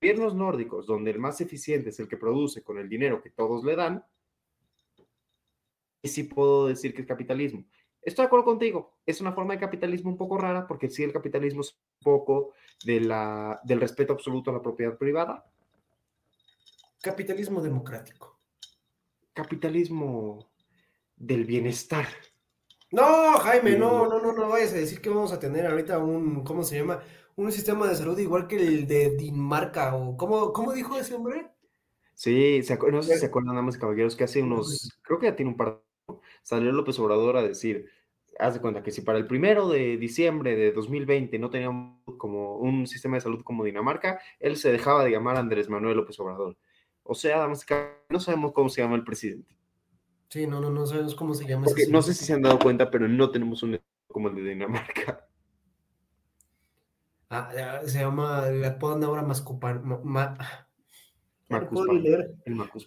[0.00, 3.62] Gobiernos nórdicos, donde el más eficiente es el que produce con el dinero que todos
[3.62, 4.04] le dan,
[6.02, 7.64] y sí puedo decir que es capitalismo.
[8.02, 11.12] Estoy de acuerdo contigo, es una forma de capitalismo un poco rara, porque sí el
[11.12, 12.52] capitalismo es un poco
[12.84, 15.44] de la, del respeto absoluto a la propiedad privada.
[17.02, 18.38] Capitalismo democrático.
[19.34, 20.50] Capitalismo
[21.16, 22.06] del bienestar.
[22.90, 26.42] No, Jaime, no, no, no, no vayas a decir que vamos a tener ahorita un,
[26.42, 27.02] ¿cómo se llama?
[27.36, 31.50] Un sistema de salud igual que el de Dinamarca o ¿cómo, cómo dijo ese hombre?
[32.14, 35.26] Sí, se no sé si se acuerdan, damas y caballeros, que hace unos, creo que
[35.26, 35.89] ya tiene un par de
[36.42, 37.90] salió López Obrador a decir,
[38.38, 42.56] haz de cuenta que si para el primero de diciembre de 2020 no teníamos como
[42.56, 46.56] un sistema de salud como Dinamarca, él se dejaba de llamar Andrés Manuel López Obrador.
[47.02, 47.48] O sea,
[48.08, 49.56] no sabemos cómo se llama el presidente.
[50.28, 51.64] Sí, no, no, no sabemos cómo se llama.
[51.64, 54.42] Porque no sé si se han dado cuenta, pero no tenemos un como el de
[54.42, 55.26] Dinamarca.
[57.32, 59.82] Ah, se llama, le apodan ahora Mascupan.
[60.04, 60.36] Ma,
[61.48, 61.80] Marcus
[62.44, 62.86] El Marcus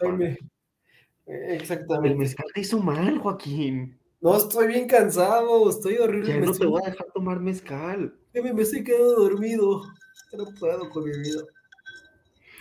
[1.26, 2.10] Exactamente.
[2.10, 3.98] El mezcal te hizo mal, Joaquín.
[4.22, 6.30] No, estoy bien cansado, estoy horrible.
[6.30, 8.16] Ya no te voy a dejar tomar mezcal.
[8.34, 9.84] Me, me estoy quedando dormido.
[10.32, 11.44] No puedo con mi vida.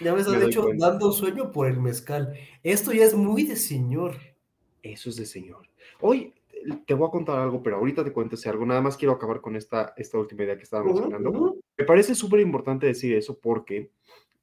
[0.01, 2.35] Ya me estás hecho dando sueño por el mezcal.
[2.63, 4.17] Esto ya es muy de señor.
[4.83, 5.69] Eso es de señor.
[6.01, 6.35] Hoy
[6.87, 8.67] te voy a contar algo, pero ahorita te cuento ese algo.
[8.67, 11.57] Nada más quiero acabar con esta, esta última idea que estaba mencionando.
[11.77, 13.91] Me parece súper importante decir eso porque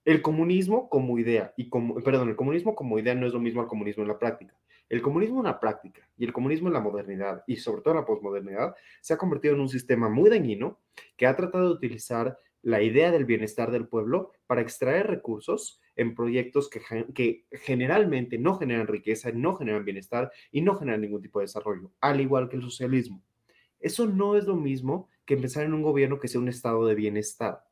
[0.05, 3.61] el comunismo como idea, y como, perdón, el comunismo como idea no es lo mismo
[3.61, 4.55] al comunismo en la práctica.
[4.89, 7.99] El comunismo en la práctica y el comunismo en la modernidad, y sobre todo en
[7.99, 10.79] la posmodernidad, se ha convertido en un sistema muy dañino
[11.15, 16.15] que ha tratado de utilizar la idea del bienestar del pueblo para extraer recursos en
[16.15, 16.81] proyectos que,
[17.13, 21.91] que, generalmente no generan riqueza, no generan bienestar y no generan ningún tipo de desarrollo,
[22.01, 23.21] al igual que el socialismo.
[23.79, 26.95] Eso no es lo mismo que empezar en un gobierno que sea un estado de
[26.95, 27.63] bienestar.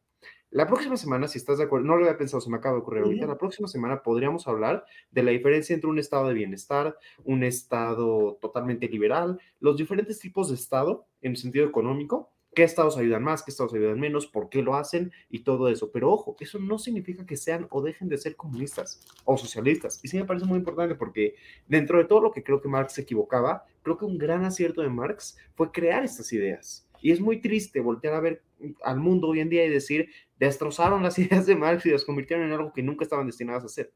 [0.49, 2.81] La próxima semana, si estás de acuerdo, no lo había pensado, se me acaba de
[2.81, 6.97] ocurrir ahorita, la próxima semana podríamos hablar de la diferencia entre un estado de bienestar,
[7.25, 13.23] un estado totalmente liberal, los diferentes tipos de estado en sentido económico, qué estados ayudan
[13.23, 15.91] más, qué estados ayudan menos, por qué lo hacen y todo eso.
[15.91, 19.99] Pero ojo, eso no significa que sean o dejen de ser comunistas o socialistas.
[20.01, 21.35] Y sí me parece muy importante porque
[21.67, 24.81] dentro de todo lo que creo que Marx se equivocaba, creo que un gran acierto
[24.81, 26.87] de Marx fue crear estas ideas.
[26.99, 28.41] Y es muy triste voltear a ver
[28.83, 30.09] al mundo hoy en día y decir,
[30.39, 33.69] destrozaron las ideas de Marx y las convirtieron en algo que nunca estaban destinadas a
[33.69, 33.93] ser.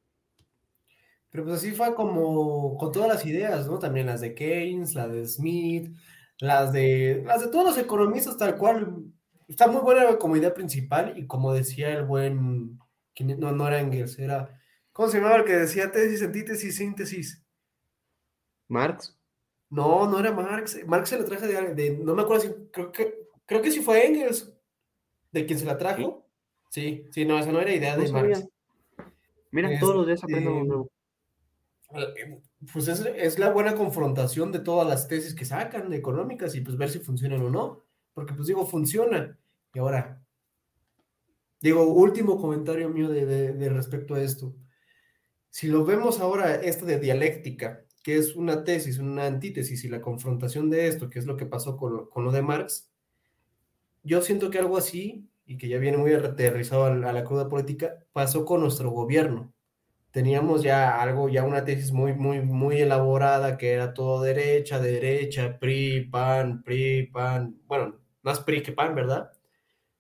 [1.30, 3.80] Pero pues así fue como con todas las ideas, ¿no?
[3.80, 5.96] También las de Keynes, las de Smith,
[6.40, 9.06] las de, las de todos los economistas, tal cual.
[9.48, 12.80] Está muy buena como idea principal y como decía el buen,
[13.20, 14.58] no, no era Engels, era,
[14.94, 17.46] ¿cómo se llamaba el que decía tesis, antítesis, síntesis?
[18.70, 19.18] Marx.
[19.70, 20.80] No, no era Marx.
[20.88, 24.08] Marx se lo traje de, no me acuerdo si, creo que, creo que sí fue
[24.08, 24.54] Engels,
[25.32, 26.00] de quien se la trajo.
[26.02, 26.21] Sí,
[26.72, 28.48] sí, no, esa no era idea de Marx.
[29.52, 30.92] Mira, todos los días aprendo este, nuevo.
[31.94, 32.42] Eh,
[32.72, 36.78] pues es, es, la buena confrontación de todas las tesis que sacan económicas y pues
[36.78, 37.84] ver si funcionan o no.
[38.14, 39.38] Porque pues digo, funciona.
[39.74, 40.24] Y ahora,
[41.60, 44.56] digo, último comentario mío de, de, respecto a esto.
[45.50, 50.02] Si lo vemos ahora, esto de dialéctica, que es una tesis, una antítesis y la
[50.02, 52.90] confrontación de esto, que es lo que pasó con, con lo de Marx,
[54.04, 57.98] yo siento que algo así y que ya viene muy aterrizado a la cruda política,
[58.14, 59.54] pasó con nuestro gobierno.
[60.12, 65.60] Teníamos ya algo, ya una tesis muy, muy, muy elaborada que era todo derecha, derecha,
[65.60, 69.30] PRI, PAN, PRI, PAN, bueno, más PRI que PAN, ¿verdad?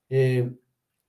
[0.09, 0.49] Eh,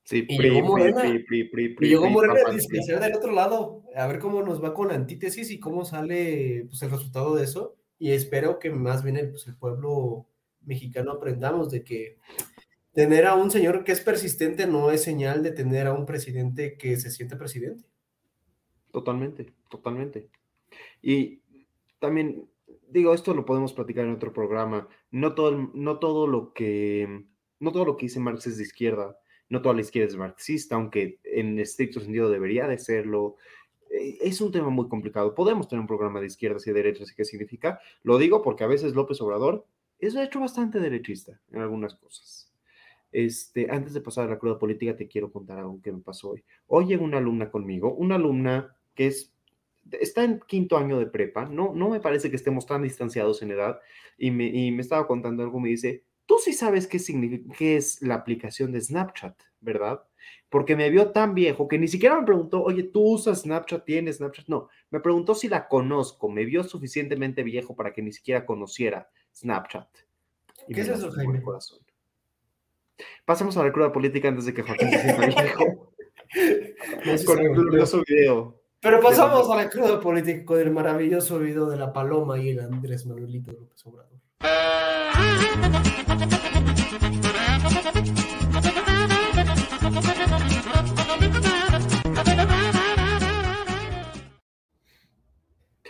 [0.03, 3.85] sí, PRI, llegó Morena, PRI, PRI, PRI, PRI, y llegó Morena a del otro lado,
[3.95, 7.45] a ver cómo nos va con la antítesis y cómo sale pues, el resultado de
[7.45, 7.77] eso.
[7.97, 10.27] Y espero que más bien el, pues, el pueblo
[10.63, 12.19] mexicano aprendamos de que
[12.95, 16.77] tener a un señor que es persistente no es señal de tener a un presidente
[16.77, 17.85] que se siente presidente.
[18.91, 20.29] Totalmente, totalmente.
[21.01, 21.41] Y
[21.99, 22.49] también,
[22.89, 24.89] digo, esto lo podemos platicar en otro programa.
[25.11, 27.25] No todo, no todo lo que
[27.63, 29.17] no todo lo que dice Marx es de izquierda,
[29.49, 33.37] no toda la izquierda es marxista, aunque en estricto sentido debería de serlo.
[33.89, 35.35] Eh, es un tema muy complicado.
[35.35, 37.81] Podemos tener un programa de izquierdas y de derechas y qué significa.
[38.03, 39.65] Lo digo porque a veces López Obrador
[40.01, 42.52] es de hecho bastante derechista en algunas cosas.
[43.13, 46.31] Este, antes de pasar a la cruda política, te quiero contar algo que me pasó
[46.31, 46.45] hoy.
[46.67, 49.33] Hoy llegó una alumna conmigo, una alumna que es,
[49.93, 53.51] está en quinto año de prepa, no, no me parece que estemos tan distanciados en
[53.51, 53.81] edad,
[54.17, 57.77] y me, y me estaba contando algo, me dice, tú sí sabes qué, significa, qué
[57.77, 60.03] es la aplicación de Snapchat, ¿verdad?
[60.49, 63.85] Porque me vio tan viejo que ni siquiera me preguntó, oye, ¿tú usas Snapchat?
[63.85, 64.49] ¿Tienes Snapchat?
[64.49, 69.11] No, me preguntó si la conozco, me vio suficientemente viejo para que ni siquiera conociera
[69.35, 69.89] Snapchat.
[70.69, 71.43] ¿Qué es eso, Jaime?
[71.43, 71.81] Corazón.
[73.25, 75.93] Pasemos a la cruda política antes de que Joaquín se sienta viejo.
[77.27, 78.61] con el glorioso video.
[78.81, 82.61] Pero pasamos a la cruda política con el maravilloso video de la paloma y el
[82.61, 84.19] Andrés Manuelito López Obrador.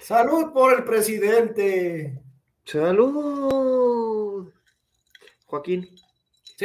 [0.03, 2.23] Salud por el presidente.
[2.65, 4.53] Salud.
[5.47, 5.89] Joaquín,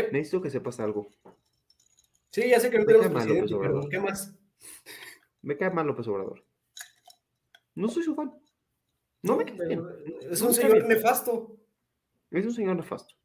[0.03, 1.09] Necesito que sepas algo.
[2.31, 4.35] Sí, ya sé que no tenemos presidente, pero ¿qué más?
[5.41, 6.43] Me cae mal López Obrador.
[7.75, 8.33] No soy su fan.
[9.23, 9.79] No me cae
[10.29, 11.57] Es un señor nefasto.
[12.31, 13.15] Es un señor nefasto.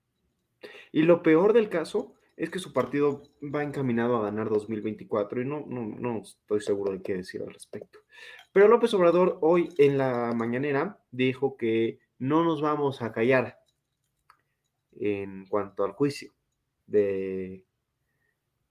[0.93, 5.45] Y lo peor del caso es que su partido va encaminado a ganar 2024 y
[5.45, 8.01] no, no, no estoy seguro de qué decir al respecto.
[8.53, 13.59] Pero López Obrador hoy en la mañanera dijo que no nos vamos a callar
[14.93, 16.33] en cuanto al juicio
[16.87, 17.65] de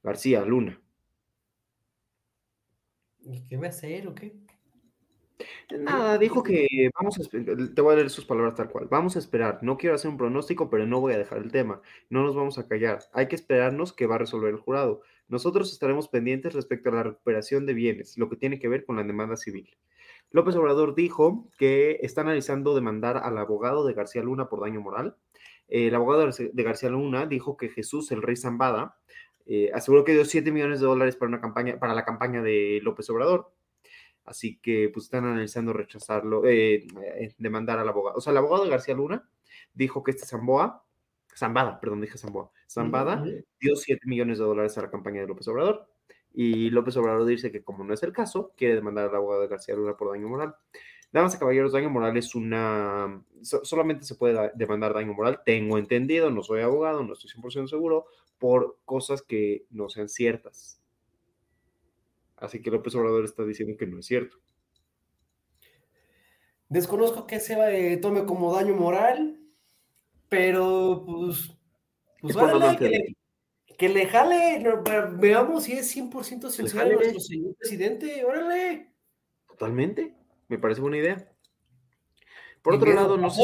[0.04, 0.82] García Luna.
[3.24, 4.34] ¿Y qué va a hacer o qué?
[5.80, 8.88] Nada, dijo que vamos a te voy a leer sus palabras tal cual.
[8.90, 9.60] Vamos a esperar.
[9.62, 11.82] No quiero hacer un pronóstico, pero no voy a dejar el tema.
[12.10, 13.00] No nos vamos a callar.
[13.14, 15.02] Hay que esperarnos que va a resolver el jurado.
[15.28, 18.98] Nosotros estaremos pendientes respecto a la recuperación de bienes, lo que tiene que ver con
[18.98, 19.70] la demanda civil.
[20.32, 25.16] López Obrador dijo que está analizando demandar al abogado de García Luna por daño moral.
[25.72, 28.98] El abogado de García Luna dijo que Jesús, el rey Zambada,
[29.46, 32.82] eh, aseguró que dio 7 millones de dólares para, una campaña, para la campaña de
[32.84, 33.54] López Obrador.
[34.26, 38.18] Así que pues están analizando rechazarlo, eh, eh, demandar al abogado.
[38.18, 39.28] O sea, el abogado de García Luna
[39.74, 40.84] dijo que este Zamboa,
[41.34, 43.24] Zambada, perdón, dije Zamboa, Zambada
[43.60, 45.88] dio 7 millones de dólares a la campaña de López Obrador.
[46.34, 49.48] Y López Obrador dice que como no es el caso, quiere demandar al abogado de
[49.48, 50.54] García Luna por daño moral.
[51.12, 53.22] Damas y caballeros, daño moral es una...
[53.42, 58.06] solamente se puede demandar daño moral, tengo entendido, no soy abogado, no estoy 100% seguro,
[58.38, 60.82] por cosas que no sean ciertas.
[62.38, 64.38] Así que López Obrador está diciendo que no es cierto.
[66.70, 69.38] Desconozco que se eh, tome como daño moral,
[70.30, 71.54] pero pues,
[72.22, 72.36] pues
[73.78, 74.64] que, le, jale,
[75.18, 78.94] veamos si es 100% sincero nuestro señor presidente, órale.
[79.48, 80.16] Totalmente,
[80.52, 81.32] me parece buena idea.
[82.62, 83.42] Por otro lado, no sé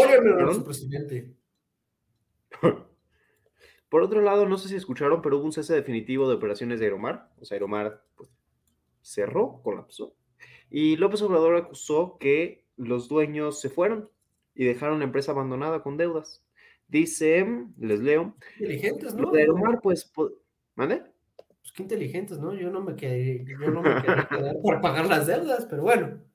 [0.65, 1.33] presidente.
[3.89, 6.87] Por otro lado, no sé si escucharon, pero hubo un cese definitivo de operaciones de
[6.87, 7.31] Aeromar.
[7.39, 8.29] O sea, Aeromar pues,
[9.01, 10.13] cerró, colapsó.
[10.69, 14.09] Y López Obrador acusó que los dueños se fueron
[14.53, 16.43] y dejaron la empresa abandonada con deudas.
[16.89, 17.47] Dice,
[17.77, 18.35] les leo.
[18.59, 19.31] Inteligentes, ¿no?
[19.31, 20.11] de Aeromar, pues,
[20.75, 21.03] ¿mande?
[21.37, 22.53] Pues qué inteligentes, ¿no?
[22.53, 26.27] Yo no me quedé, yo no me quedé por pagar las deudas, pero bueno.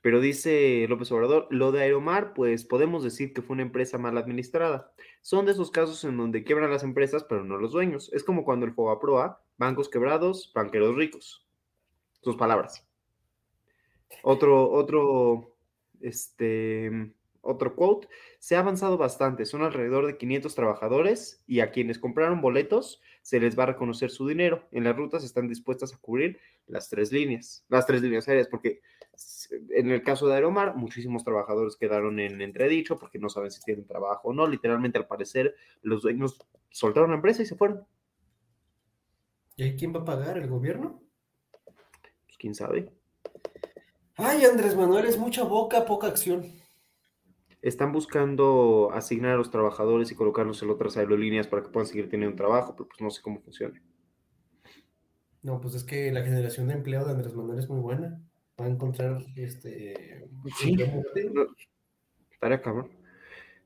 [0.00, 4.16] Pero dice López Obrador, lo de Aeromar, pues podemos decir que fue una empresa mal
[4.16, 4.92] administrada.
[5.22, 8.10] Son de esos casos en donde quiebran las empresas, pero no los dueños.
[8.12, 11.44] Es como cuando el Proa, bancos quebrados, banqueros ricos.
[12.22, 12.86] Sus palabras.
[14.22, 15.56] Otro, otro,
[16.00, 18.08] este, otro quote,
[18.38, 23.40] se ha avanzado bastante, son alrededor de 500 trabajadores y a quienes compraron boletos se
[23.40, 24.66] les va a reconocer su dinero.
[24.70, 28.80] En las rutas están dispuestas a cubrir las tres líneas, las tres líneas aéreas, porque
[29.70, 33.86] en el caso de Aeromar, muchísimos trabajadores quedaron en entredicho porque no saben si tienen
[33.86, 34.46] trabajo o no.
[34.46, 36.38] Literalmente, al parecer, los dueños
[36.70, 37.86] soltaron la empresa y se fueron.
[39.56, 40.38] ¿Y quién va a pagar?
[40.38, 41.02] ¿El gobierno?
[41.64, 42.92] Pues quién sabe.
[44.16, 46.44] Ay, Andrés Manuel, es mucha boca, poca acción.
[47.60, 52.08] Están buscando asignar a los trabajadores y colocarlos en otras aerolíneas para que puedan seguir
[52.08, 53.80] teniendo un trabajo, pero pues no sé cómo funciona.
[55.42, 58.27] No, pues es que la generación de empleo de Andrés Manuel es muy buena
[58.60, 60.26] va a encontrar este.
[60.56, 60.76] Sí,
[62.30, 62.90] estaría cabrón.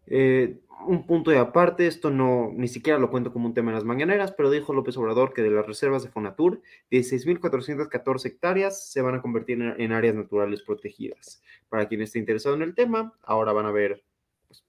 [0.06, 3.76] Eh, un punto de aparte, esto no ni siquiera lo cuento como un tema en
[3.76, 9.00] las mañaneras, pero dijo López Obrador que de las reservas de Fonatur, 16.414 hectáreas se
[9.00, 11.42] van a convertir en, áreas naturales protegidas.
[11.68, 14.02] Para quien esté interesado en el tema, ahora van a ver
[14.48, 14.64] pues,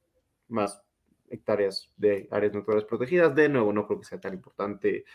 [0.48, 0.84] más
[1.30, 3.34] hectáreas de áreas naturales protegidas.
[3.34, 5.06] De nuevo, no creo que sea tan importante,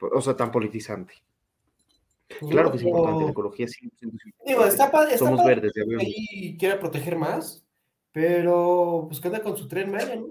[0.00, 1.14] o sea, tan politizante.
[2.50, 3.88] Claro que es importante, la ecología sí.
[4.44, 7.64] Digo, está, está Somos verdes, Y quiere proteger más,
[8.12, 10.28] pero pues queda con su tren Maya, ¿no?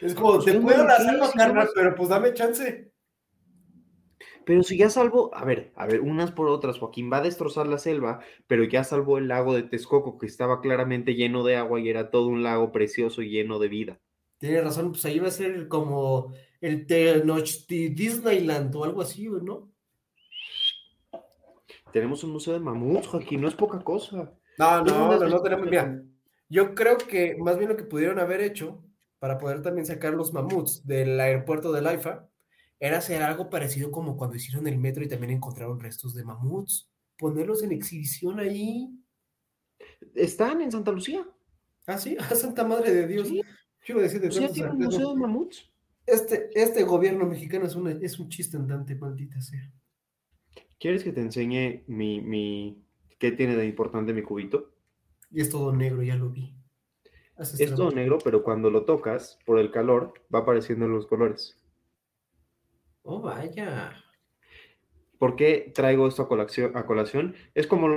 [0.00, 2.92] es como, pues te puedo hacer carnal, pero pues dame chance.
[4.44, 7.66] Pero si ya salvo, a ver, a ver, unas por otras, Joaquín va a destrozar
[7.66, 11.80] la selva, pero ya salvó el lago de Texcoco, que estaba claramente lleno de agua
[11.80, 14.00] y era todo un lago precioso y lleno de vida.
[14.38, 16.32] Tiene razón, pues ahí va a ser como
[16.62, 19.70] el Disneyland o algo así, ¿no?
[21.92, 24.32] Tenemos un museo de mamuts, Joaquín, no es poca cosa.
[24.58, 25.66] No, no, no, tenemos.
[25.66, 26.02] Mira,
[26.48, 28.84] yo creo que más bien lo que pudieron haber hecho
[29.18, 32.28] para poder también sacar los mamuts del aeropuerto de Laifa
[32.80, 36.90] era hacer algo parecido como cuando hicieron el metro y también encontraron restos de mamuts.
[37.16, 38.88] Ponerlos en exhibición ahí.
[40.14, 41.26] Están en Santa Lucía.
[41.86, 43.28] Ah, sí, a Santa Madre de Dios.
[43.84, 45.72] Quiero decir de ¿Sí un museo de mamuts?
[46.06, 49.70] Este, este gobierno mexicano es, una, es un chiste andante, maldita sea.
[50.78, 52.84] ¿Quieres que te enseñe mi, mi,
[53.18, 54.72] qué tiene de importante mi cubito?
[55.30, 56.54] Y es todo negro, ya lo vi.
[57.36, 61.56] es todo negro, pero cuando lo tocas, por el calor, va apareciendo los colores.
[63.02, 63.92] Oh, vaya.
[65.18, 66.76] ¿Por qué traigo esto a colación?
[66.76, 67.34] A colación?
[67.54, 67.88] Es como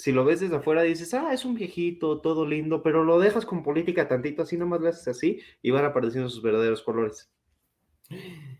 [0.00, 3.44] si lo ves desde afuera dices, ah, es un viejito, todo lindo, pero lo dejas
[3.44, 7.30] con política tantito, así nomás lo haces así y van apareciendo sus verdaderos colores.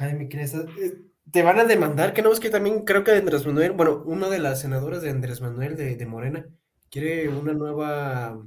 [0.00, 0.28] Jaime.
[0.32, 4.02] Eh, Te van a demandar, que no es que también creo que Andrés Manuel, bueno,
[4.06, 6.48] una de las senadoras de Andrés Manuel de, de Morena
[6.90, 8.44] quiere una nueva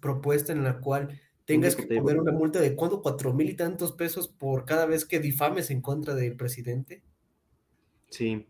[0.00, 3.92] propuesta en la cual tengas que poner una multa de cuánto, cuatro mil y tantos
[3.92, 7.04] pesos por cada vez que difames en contra del presidente.
[8.10, 8.46] Sí.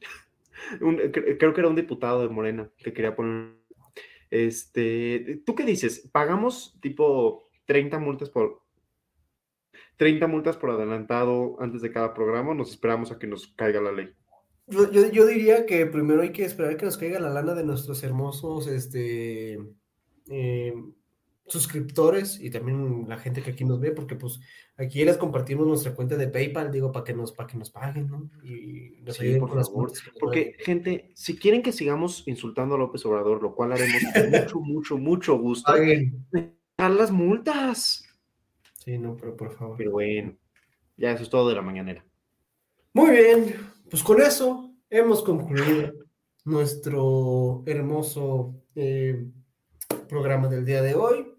[0.80, 3.54] Un- creo que era un diputado de Morena que quería poner.
[4.30, 6.08] Este, ¿tú qué dices?
[6.12, 8.59] ¿Pagamos tipo 30 multas por
[10.00, 13.92] 30 multas por adelantado antes de cada programa nos esperamos a que nos caiga la
[13.92, 14.08] ley?
[14.66, 17.64] Yo, yo, yo diría que primero hay que esperar que nos caiga la lana de
[17.64, 19.58] nuestros hermosos este,
[20.30, 20.72] eh,
[21.44, 24.40] suscriptores y también la gente que aquí nos ve, porque pues
[24.78, 28.06] aquí les compartimos nuestra cuenta de PayPal, digo, para que nos, para que nos paguen,
[28.06, 28.30] ¿no?
[28.42, 32.76] Y nos Sí, ayuden por con las multas Porque, gente, si quieren que sigamos insultando
[32.76, 36.24] a López Obrador, lo cual haremos con mucho, mucho, mucho gusto, paguen.
[36.78, 38.06] las multas.
[38.90, 39.76] Sí, no, pero por favor.
[39.76, 40.36] Pero bueno,
[40.96, 42.04] ya eso es todo de la mañanera.
[42.92, 43.54] Muy bien,
[43.88, 45.92] pues con eso hemos concluido
[46.44, 49.28] nuestro hermoso eh,
[50.08, 51.32] programa del día de hoy.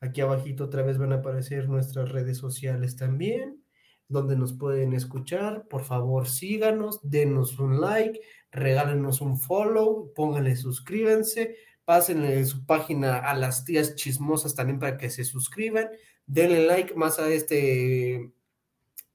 [0.00, 3.62] Aquí abajito otra vez van a aparecer nuestras redes sociales también,
[4.08, 5.68] donde nos pueden escuchar.
[5.68, 8.20] Por favor, síganos, denos un like,
[8.50, 15.10] regálenos un follow, pónganle suscríbanse, pásenle su página a las tías chismosas también para que
[15.10, 15.90] se suscriban,
[16.28, 18.32] denle like más a este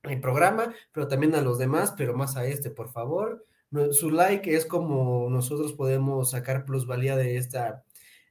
[0.04, 3.46] el programa, pero también a los demás, pero más a este, por favor.
[3.92, 7.86] Su like es como nosotros podemos sacar plusvalía de, esta,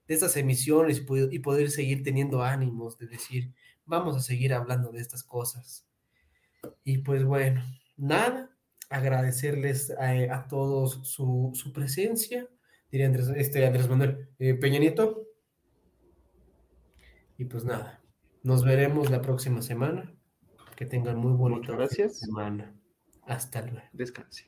[0.07, 3.53] de estas emisiones y poder, seguir teniendo ánimos de decir,
[3.87, 5.87] vamos a seguir hablando de estas cosas.
[6.85, 7.65] Y pues bueno,
[7.97, 8.55] nada,
[8.89, 12.47] agradecerles a, todos su, su presencia,
[12.91, 15.27] diría Andrés, este Andrés Manuel eh, Peña Nieto.
[17.39, 18.02] Y pues nada,
[18.43, 20.13] nos veremos la próxima semana.
[20.77, 22.21] Que tengan muy bonita gracias.
[22.21, 22.73] semana.
[23.27, 23.81] Hasta luego.
[23.93, 24.47] Descansen.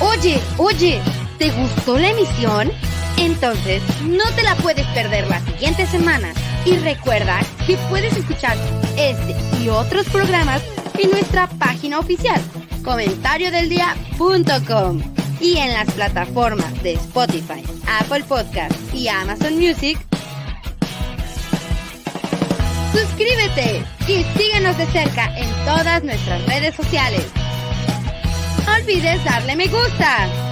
[0.00, 1.00] Oye, oye,
[1.38, 2.70] ¿te gustó la emisión?
[3.18, 6.32] Entonces, no te la puedes perder la siguiente semana.
[6.66, 8.56] Y recuerda que puedes escuchar
[8.98, 10.62] este y otros programas
[10.98, 12.40] en nuestra página oficial,
[12.84, 15.00] comentariodeldia.com
[15.40, 17.62] y en las plataformas de Spotify,
[18.00, 19.98] Apple Podcast y Amazon Music.
[22.96, 27.26] Suscríbete y síguenos de cerca en todas nuestras redes sociales.
[28.66, 30.45] Olvides darle me gusta.